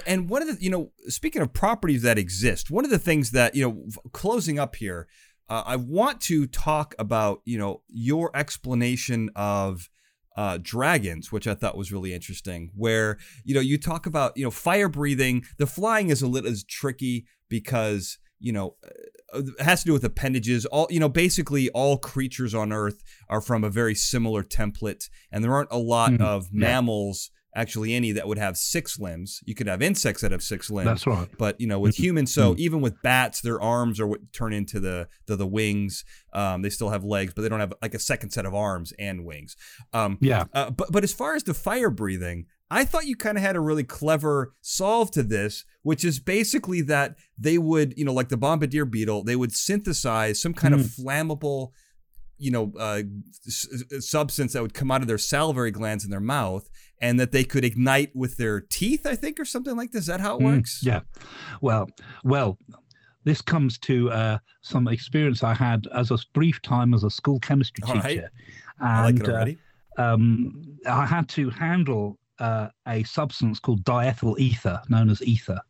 [0.07, 3.33] and one of the, you know, speaking of properties that exist, one of the things
[3.33, 5.09] that, you know, closing up here,
[5.49, 9.89] uh, I want to talk about, you know, your explanation of
[10.37, 14.45] uh, dragons, which I thought was really interesting, where, you know, you talk about, you
[14.45, 15.45] know, fire breathing.
[15.59, 18.91] The flying is a little is tricky because, you know, uh,
[19.35, 20.67] it has to do with appendages.
[20.67, 25.43] All, you know, basically all creatures on Earth are from a very similar template, and
[25.43, 26.21] there aren't a lot Mhm.
[26.21, 26.61] of Yeah.
[26.61, 29.41] mammals actually any that would have six limbs.
[29.47, 30.85] You could have insects that have six limbs.
[30.89, 31.27] That's right.
[31.39, 32.01] But you know, with Mhm.
[32.01, 32.59] humans, so Mhm.
[32.59, 36.05] even with bats, their arms are what turn into the the, the wings.
[36.35, 38.93] Um, they still have legs, but they don't have like a second set of arms
[38.99, 39.57] and wings.
[39.95, 40.45] Um, Yeah.
[40.53, 43.55] uh, but but as far as the fire breathing, I thought you kind of had
[43.57, 48.29] a really clever solve to this, which is basically that they would, you know, like
[48.29, 51.71] the bombardier beetle, they would synthesize some kind of flammable,
[52.39, 53.03] you know, uh,
[53.47, 56.69] s- s- substance that would come out of their salivary glands in their mouth,
[57.01, 60.01] and that they could ignite with their teeth, I think, or something like this.
[60.03, 60.81] Is that how it Mm, works?
[60.83, 61.01] yeah.
[61.61, 61.89] Well,
[62.25, 62.59] well,
[63.23, 67.39] this comes to uh, some experience I had as a brief time as a school
[67.41, 68.03] chemistry All right.
[68.17, 68.31] teacher.
[68.81, 69.47] I like uh,
[69.99, 75.61] um, I had to handle uh, a substance called diethyl ether, known as ether.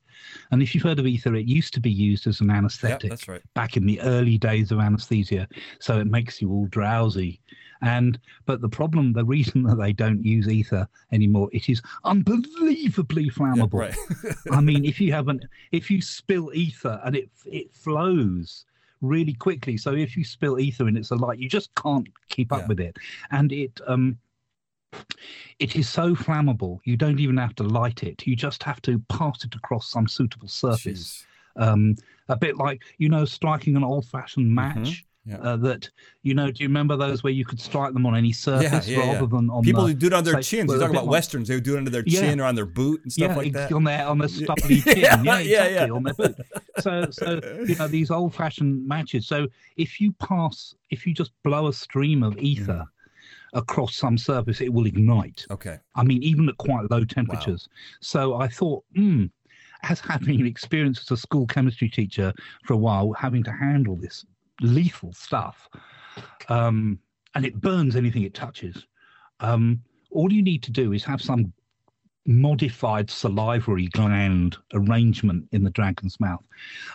[0.51, 3.09] And if you've heard of ether, it used to be used as an yeah, anesthetic
[3.09, 3.43] that's right.
[3.55, 5.47] back in the early days of anesthesia.
[5.81, 7.41] So it makes you all drowsy.
[7.83, 13.31] And but the problem, the reason that they don't use ether anymore, it is unbelievably
[13.53, 13.71] Yeah, flammable.
[13.73, 13.97] right.
[14.51, 15.41] I mean, if you have an
[15.73, 18.65] if you spill ether and it it flows
[19.03, 19.77] really quickly.
[19.77, 22.67] So if you spill ether and it's a light, you just can't keep up Yeah.
[22.67, 22.97] with it.
[23.31, 24.19] And it um
[25.59, 26.79] it is so flammable.
[26.85, 28.27] You don't even have to light it.
[28.27, 31.25] You just have to pass it across some suitable surface.
[31.57, 31.97] Um,
[32.29, 34.77] a bit like you know, striking an old-fashioned match.
[34.77, 35.01] Mm-hmm.
[35.29, 35.39] Yeah.
[35.39, 35.91] Uh, that
[36.23, 38.99] you know, do you remember those where you could strike them on any surface yeah,
[39.01, 39.27] rather yeah.
[39.27, 40.73] than on People the, who do it on their say- chins.
[40.73, 41.49] You talk about like- westerns.
[41.49, 43.73] They would do it under their chin or on their boot and stuff like that.
[43.73, 44.45] on their on their Yeah.
[44.45, 44.99] stubbly chin.
[44.99, 45.91] Yeah, exactly.
[45.91, 46.37] On their boot.
[46.79, 49.27] So, so you know these old-fashioned matches.
[49.27, 52.85] So if you pass, if you just blow a stream of ether
[53.57, 55.47] across some surface, it will ignite.
[55.51, 55.79] Okay.
[55.95, 57.69] I mean, even at quite low temperatures.
[58.01, 59.25] So I thought, hmm,
[59.83, 62.33] as having experience as a school chemistry teacher
[62.65, 64.25] for a while, having to handle this
[64.61, 65.69] lethal stuff,
[66.49, 66.99] um,
[67.35, 68.87] and it burns anything it touches.
[69.41, 69.81] Um,
[70.11, 71.53] all you need to do is have some
[72.27, 76.45] modified salivary gland arrangement in the dragon's mouth,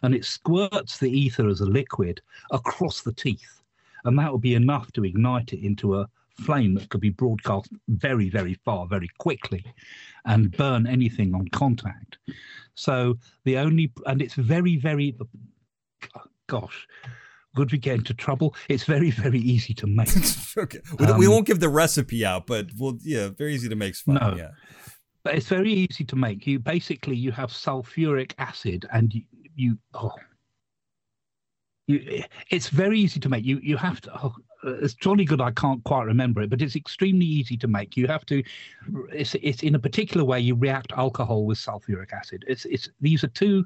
[0.03, 3.61] and it squirts the ether as a liquid across the teeth,
[4.05, 6.09] and that will be enough to ignite it into a
[6.45, 9.63] flame that could be broadcast very, very far, very quickly,
[10.25, 12.17] and burn anything on contact.
[12.75, 15.15] So the only, and it's very, very,
[16.47, 16.87] gosh,
[17.55, 18.55] would we get into trouble?
[18.69, 20.09] It's very, very easy to make.
[20.57, 20.79] okay.
[20.99, 23.75] We, don't- we Um, won't give the recipe out, but we'll yeah, very easy to
[23.75, 24.15] make fun.
[24.15, 24.35] No.
[24.37, 24.51] Yeah.
[25.23, 26.47] but it's very easy to make.
[26.47, 29.23] You basically you have sulfuric acid, and you,
[29.55, 30.11] you oh,
[31.93, 33.45] you, it's very easy to make.
[33.45, 34.11] You you have to.
[34.23, 35.41] Oh, it's jolly good.
[35.41, 37.97] I can't quite remember it, but it's extremely easy to make.
[37.97, 38.43] You have to.
[39.11, 40.39] It's it's in a particular way.
[40.39, 42.43] You react alcohol with sulfuric acid.
[42.47, 43.65] It's it's these are two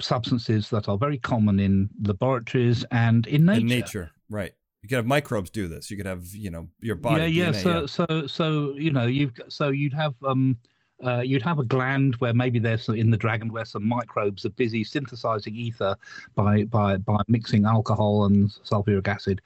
[0.00, 3.60] substances that are very common in laboratories and in nature.
[3.60, 4.52] In nature, right.
[4.82, 5.90] You could have microbes do this.
[5.90, 7.26] You could have, you know, your body.
[7.26, 7.50] yeah, yeah.
[7.50, 10.56] DNA, so, so, so you know, you've so you'd have um,
[11.04, 14.44] uh, you'd have a gland where maybe there's some, in the dragon where some microbes
[14.46, 15.96] are busy synthesizing ether
[16.34, 19.42] by by by mixing alcohol and sulfuric acid.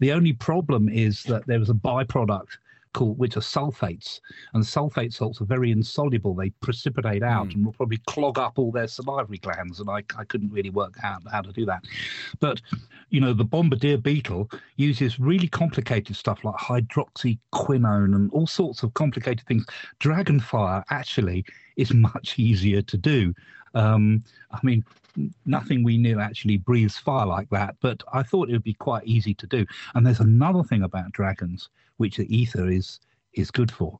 [0.00, 2.58] The only problem is that there was a byproduct
[2.92, 4.20] called which are sulfates,
[4.54, 6.34] and sulfate salts are very insoluble.
[6.34, 7.54] They precipitate out Mm.
[7.54, 10.94] and will probably clog up all their salivary glands, and I, I couldn't really work
[11.02, 11.84] out how to do that.
[12.40, 12.60] But
[13.10, 18.94] you know, the bombardier beetle uses really complicated stuff like hydroxyquinone and all sorts of
[18.94, 19.66] complicated things.
[19.98, 21.44] Dragonfire actually
[21.76, 23.34] is much easier to do.
[23.74, 24.22] Um,
[24.52, 24.84] I mean,
[25.44, 29.04] nothing we knew actually breathes fire like that, but I thought it would be quite
[29.06, 29.66] easy to do.
[29.94, 31.68] And there's another thing about dragons
[32.00, 33.00] which the ether is
[33.34, 33.98] is good for,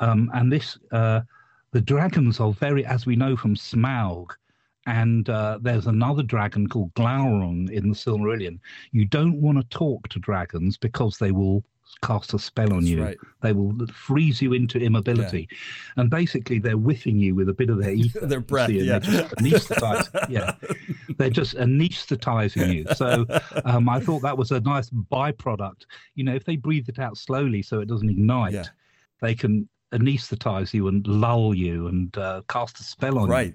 [0.00, 1.20] um, and this uh,
[1.72, 4.30] the dragons are very, as we know from Smaug,
[4.86, 8.58] and uh, there's another dragon called Glaurung in the Silmarillion.
[8.90, 11.62] You don't want to talk to dragons because they will
[12.00, 13.02] cast a spell on That's you.
[13.02, 13.18] right.
[13.42, 15.48] They will freeze you into immobility,
[15.96, 18.26] and basically they're whiffing you with a bit of their ether.
[18.26, 18.98] Their breath, see, yeah.
[18.98, 20.54] They're just anesthetize, yeah,
[21.18, 22.86] they're just anesthetizing you.
[22.94, 23.26] So
[23.64, 25.86] um, I thought that was a nice byproduct.
[26.14, 28.64] You know, if they breathe it out slowly so it doesn't ignite, Yeah.
[29.20, 33.32] they can anesthetize you and lull you and uh, cast a spell on you.
[33.32, 33.54] Right.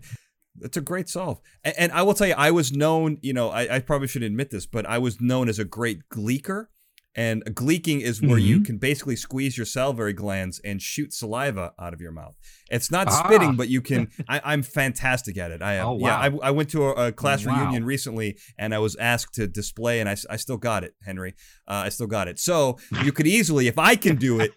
[0.59, 1.39] That's a great solve.
[1.63, 4.23] And, and I will tell you, I was known, you know, I, I probably should
[4.23, 6.69] admit this, but I was known as a great gleeker.
[7.17, 8.65] And gleeking is where you Mhm.
[8.65, 12.35] can basically squeeze your salivary glands and shoot saliva out of your mouth.
[12.69, 13.23] It's not Ah.
[13.25, 14.09] spitting, but you can.
[14.29, 15.63] I, I'm fantastic at it.
[15.63, 15.87] I am.
[15.87, 16.39] Oh, Yeah, wow.
[16.43, 17.59] I, I went to a, a class Wow.
[17.59, 21.33] reunion recently, and I was asked to display, and I, I still got it, Henry.
[21.67, 22.37] Uh, I still got it.
[22.39, 24.53] So you could easily, if I can do it,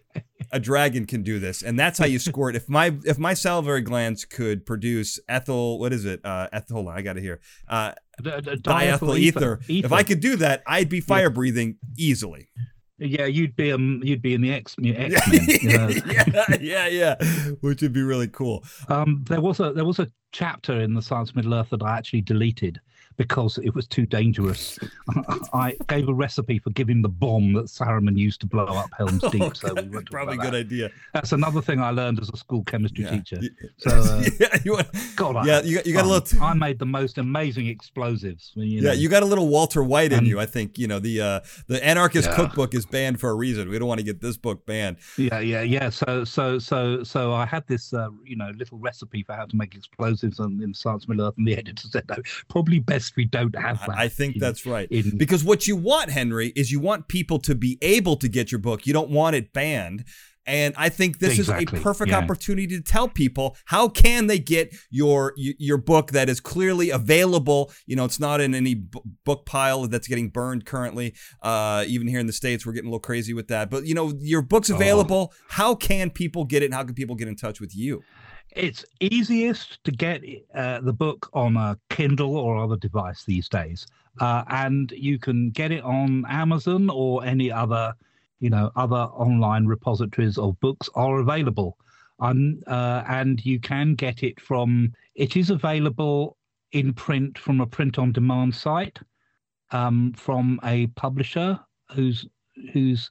[0.53, 2.57] a dragon can do this, and that's how you score it.
[2.57, 6.21] If my if my salivary glands could produce ethyl, what is it?
[6.25, 6.77] Uh, ethyl.
[6.77, 7.41] Hold on, I got it here.
[7.69, 7.93] Uh,
[8.23, 9.61] D- d- diethyl ether.
[9.69, 12.51] If I could do that, I'd be fire breathing easily.
[12.99, 15.11] yeah, you'd be um, you'd be in the X X Men.
[15.63, 17.15] yeah, yeah, yeah,
[17.61, 18.63] which would be really cool.
[18.89, 21.83] Um, there was a there was a chapter in the Science of Middle Earth that
[21.83, 22.79] I actually deleted
[23.21, 24.79] because it was too dangerous.
[25.53, 29.21] I gave a recipe for giving the bomb that Saruman used to blow up Helm's
[29.31, 29.43] Deep.
[29.43, 30.67] Oh, so we probably a good that.
[30.67, 30.91] idea.
[31.13, 33.11] That's another thing I learned as a school chemistry Yeah.
[33.11, 33.41] teacher.
[33.77, 36.43] So, uh, yeah, you want, God, I yeah, had you got, you got a little.
[36.43, 38.53] I made the most amazing explosives.
[38.55, 40.41] You yeah, you got a little Walter White in And- you.
[40.41, 42.37] I think you know the uh, the anarchist Yeah.
[42.37, 43.69] cookbook is banned for a reason.
[43.69, 44.97] We don't want to get this book banned.
[45.19, 45.91] Yeah, yeah, yeah.
[45.91, 49.57] So, so, so, so I had this, uh, you know, little recipe for how to
[49.57, 52.17] make explosives on, in Science Earth, and the editor said, "No,
[52.49, 54.89] probably best we don't have that." I, think in- that's right.
[54.91, 58.51] in Because what you want, Henry, is you want people to be able to get
[58.53, 58.87] your book.
[58.87, 60.05] You don't want it banned.
[60.47, 62.19] And I think this is a perfect yeah.
[62.19, 67.71] opportunity to tell people how can they get your your book that is clearly available.
[67.87, 71.15] You know, it's not in any b- book pile that's getting burned currently.
[71.43, 73.71] Uh, even here in the states, we're getting a little crazy with that.
[73.71, 74.77] But you know, your book's Oh.
[74.77, 75.33] available.
[75.51, 76.67] How can people get it?
[76.67, 78.03] And how can people get in touch with you?
[78.57, 80.23] It's easiest to get
[80.55, 83.87] uh, the book on a Kindle or other device these days,
[84.21, 87.95] uh, and you can get it on Amazon or any other,
[88.41, 91.77] you know, other online repositories of books are available.
[92.19, 94.93] Um, uh, and you can get it from.
[95.15, 96.37] It is available
[96.73, 98.99] in print from a print-on-demand site
[99.71, 101.59] um, from a publisher
[101.95, 102.27] who's
[102.73, 103.11] whose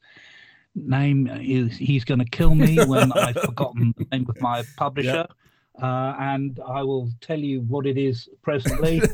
[0.86, 5.28] name is he's going to kill me when I've forgotten the name of my publisher.
[5.82, 9.02] Uh, and I will tell you what it is presently.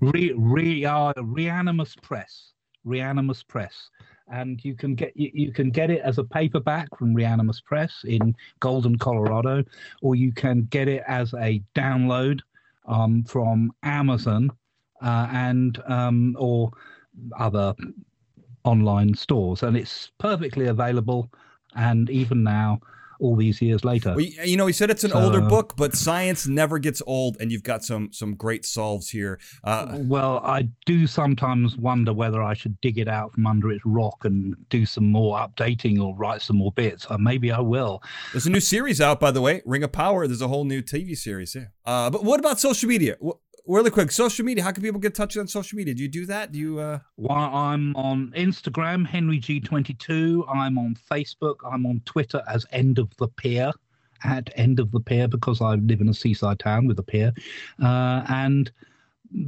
[0.00, 2.52] Re, re, uh, Reanimus Press.
[2.86, 3.90] Reanimus Press.
[4.30, 8.02] And you can get you, you can get it as a paperback from Reanimus Press
[8.04, 9.64] in Golden, Colorado,
[10.02, 12.40] or you can get it as a download
[12.86, 14.50] um, from Amazon
[15.02, 16.70] uh, and um, or
[17.38, 17.74] other
[18.66, 21.30] online stores, and it's perfectly available.
[21.74, 22.80] And even now,
[23.18, 25.94] all these years later, Well, you know, he said it's an So- older book, but
[25.94, 29.38] science never gets old, and you've got some some great solves here.
[29.64, 33.80] Uh, well, I do sometimes wonder whether I should dig it out from under its
[33.86, 37.06] rock and do some more updating or write some more bits.
[37.08, 38.02] Uh, maybe I will.
[38.32, 40.26] there's a new series out, by the way, Ring of Power.
[40.26, 41.72] There's a whole new TV series here.
[41.86, 43.16] Uh, but what about social media?
[43.26, 44.62] Wh- Really quick, social media.
[44.62, 45.92] How can people get in touch on social media?
[45.92, 46.52] Do you do that?
[46.52, 46.78] Do you?
[46.78, 47.00] Uh...
[47.16, 50.44] While I'm on Instagram, Henry G22.
[50.48, 51.56] I'm on Facebook.
[51.68, 53.72] I'm on Twitter as End of the Pier,
[54.22, 57.32] at End of the Pier, because I live in a seaside town with a pier.
[57.82, 58.70] Uh, and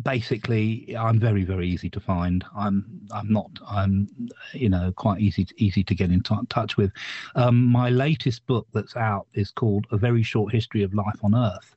[0.03, 2.45] basically, I'm very, very easy to find.
[2.57, 4.09] I'm, I'm not, I'm,
[4.53, 6.91] you know, quite easy, to, easy to get in t- touch with.
[7.37, 11.37] Um, my latest book that's out is called A Very Short History of Life on
[11.37, 11.77] Earth,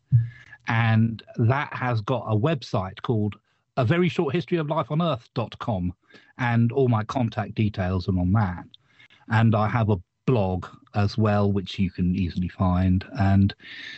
[0.68, 3.36] and that has got a website called
[3.78, 5.94] a very short history of life on earth.com
[6.38, 8.66] and all my contact details are on that.
[9.30, 9.98] And i have a
[10.28, 13.06] blog as well which you can easily find.
[13.20, 13.54] And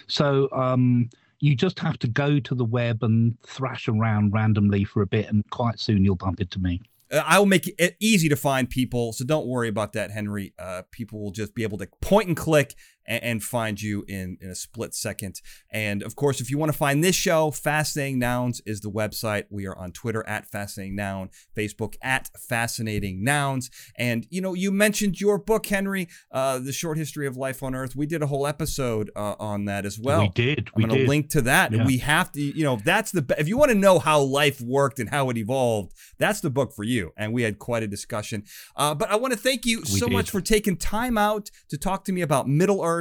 [0.08, 1.10] so um
[1.40, 5.28] you just have to go to the web and thrash around randomly for a bit
[5.28, 6.82] and quite soon you'll bump into me.
[7.12, 10.54] I will make it easy to find people, so don't worry about that, Henry.
[10.58, 12.76] Uh, people will just be able to point and click
[13.06, 15.42] and, and find you in, in a split second.
[15.72, 19.46] And of course, if you want to find this show, Fascinating Nouns is the website.
[19.50, 23.70] We are on Twitter at Fascinating Noun, Facebook at Fascinating Nouns.
[23.98, 27.76] And you know, you mentioned your book, Henry, uh, The Short History of Life on
[27.76, 27.96] Earth.
[27.96, 30.22] We did a whole episode uh, on that as well.
[30.22, 31.72] we did we I'm going to link to that.
[31.72, 31.86] Yeah.
[31.86, 35.00] we have to, you know, that's the, if you want to know how life worked
[35.00, 37.12] and how it evolved, that's the book for you.
[37.18, 38.44] And we had quite a discussion.
[38.76, 40.14] Uh, but I want to thank you so did.
[40.14, 42.93] much for taking time out to talk to me about Middle Earth.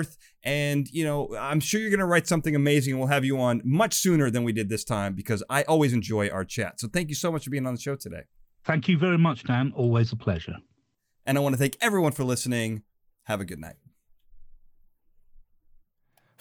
[0.42, 3.40] And, you know, I'm sure you're going to write something amazing and we'll have you
[3.40, 6.80] on much sooner than we did this time because I always enjoy our chat.
[6.80, 8.22] So thank you so much for being on the show today.
[8.64, 10.56] thank you very much dan always a pleasure
[11.26, 12.82] And I want to thank everyone for listening.
[13.24, 13.76] Have a good night.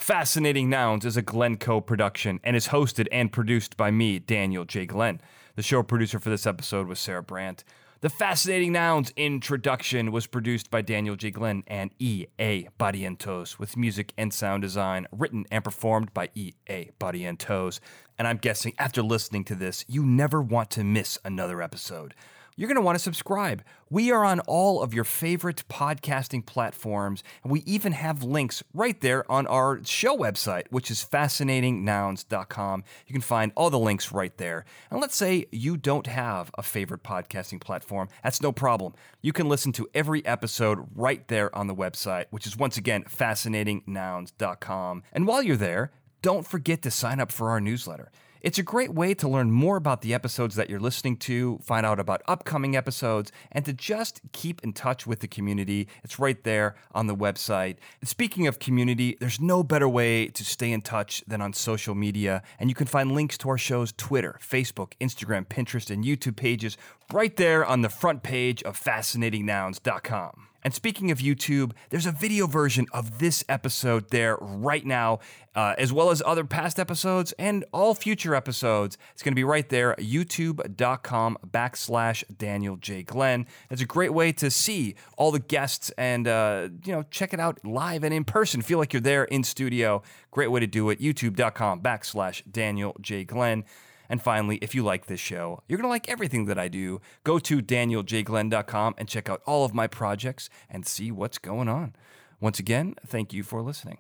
[0.02, 4.88] Fascinating Nouns is a Glencoe production and is hosted and produced by me, Daniel J.
[4.88, 5.22] Glenn.
[5.56, 7.64] The show producer for this episode was Sarah Brandt.
[8.02, 11.30] The Fascinating Nouns introduction was produced by Daniel J.
[11.30, 12.68] Glenn and E.A.
[12.80, 16.90] Barrientos, with music and sound design written and performed by E.A.
[17.00, 17.80] Barrientos.
[18.18, 22.16] And I'm guessing after listening to this, you never want to miss another episode.
[22.62, 23.64] You're going to want to subscribe.
[23.90, 29.02] We are on all of your favorite podcasting platforms, and we even have links right
[29.02, 32.84] there on our show website, which is fascinatingnouns.com.
[33.08, 34.64] You can find all the links right there.
[34.92, 38.94] And let's say you don't have a favorite podcasting platform, that's no problem.
[39.24, 43.06] You can listen to every episode right there on the website, which is once again
[43.06, 45.02] fascinatingnouns.com.
[45.14, 45.90] And while you're there,
[46.22, 48.12] don't forget to sign up for our newsletter.
[48.42, 51.86] It's a great way to learn more about the episodes that you're listening to, find
[51.86, 55.88] out about upcoming episodes, and to just keep in touch with the community.
[56.04, 57.76] It's right there on the website.
[58.00, 61.94] And speaking of community, there's no better way to stay in touch than on social
[61.94, 66.36] media, and you can find links to our show's Twitter, Facebook, Instagram, Pinterest, and YouTube
[66.36, 66.78] pages
[67.14, 70.51] right there on the front page of fascinatingnouns.com.
[70.64, 75.20] And speaking of YouTube, there's a video version of this episode there right now,
[75.56, 78.98] uh, as well as other past episodes and all future episodes.
[79.14, 83.04] It's going to be right there, youtube.com backslash Daniel J.
[83.04, 83.48] Glenn.
[83.70, 87.40] It's a great way to see all the guests and, uh, you know, check it
[87.40, 88.62] out live and in person.
[88.62, 90.04] Feel like you're there in studio.
[90.30, 93.24] Great way to do it, youtube.com backslash Daniel J.
[93.24, 93.66] Glenn.
[94.12, 97.00] And finally, if you like this show, you're going to like everything that I do.
[97.24, 101.96] Go to danieljglenn.com and check out all of my projects and see what's going on.
[102.42, 104.00] Once again, thank you for listening.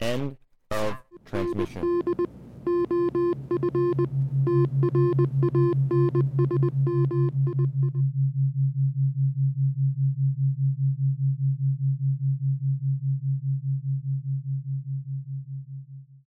[0.00, 0.38] End
[0.70, 0.96] of
[1.26, 2.00] transmission.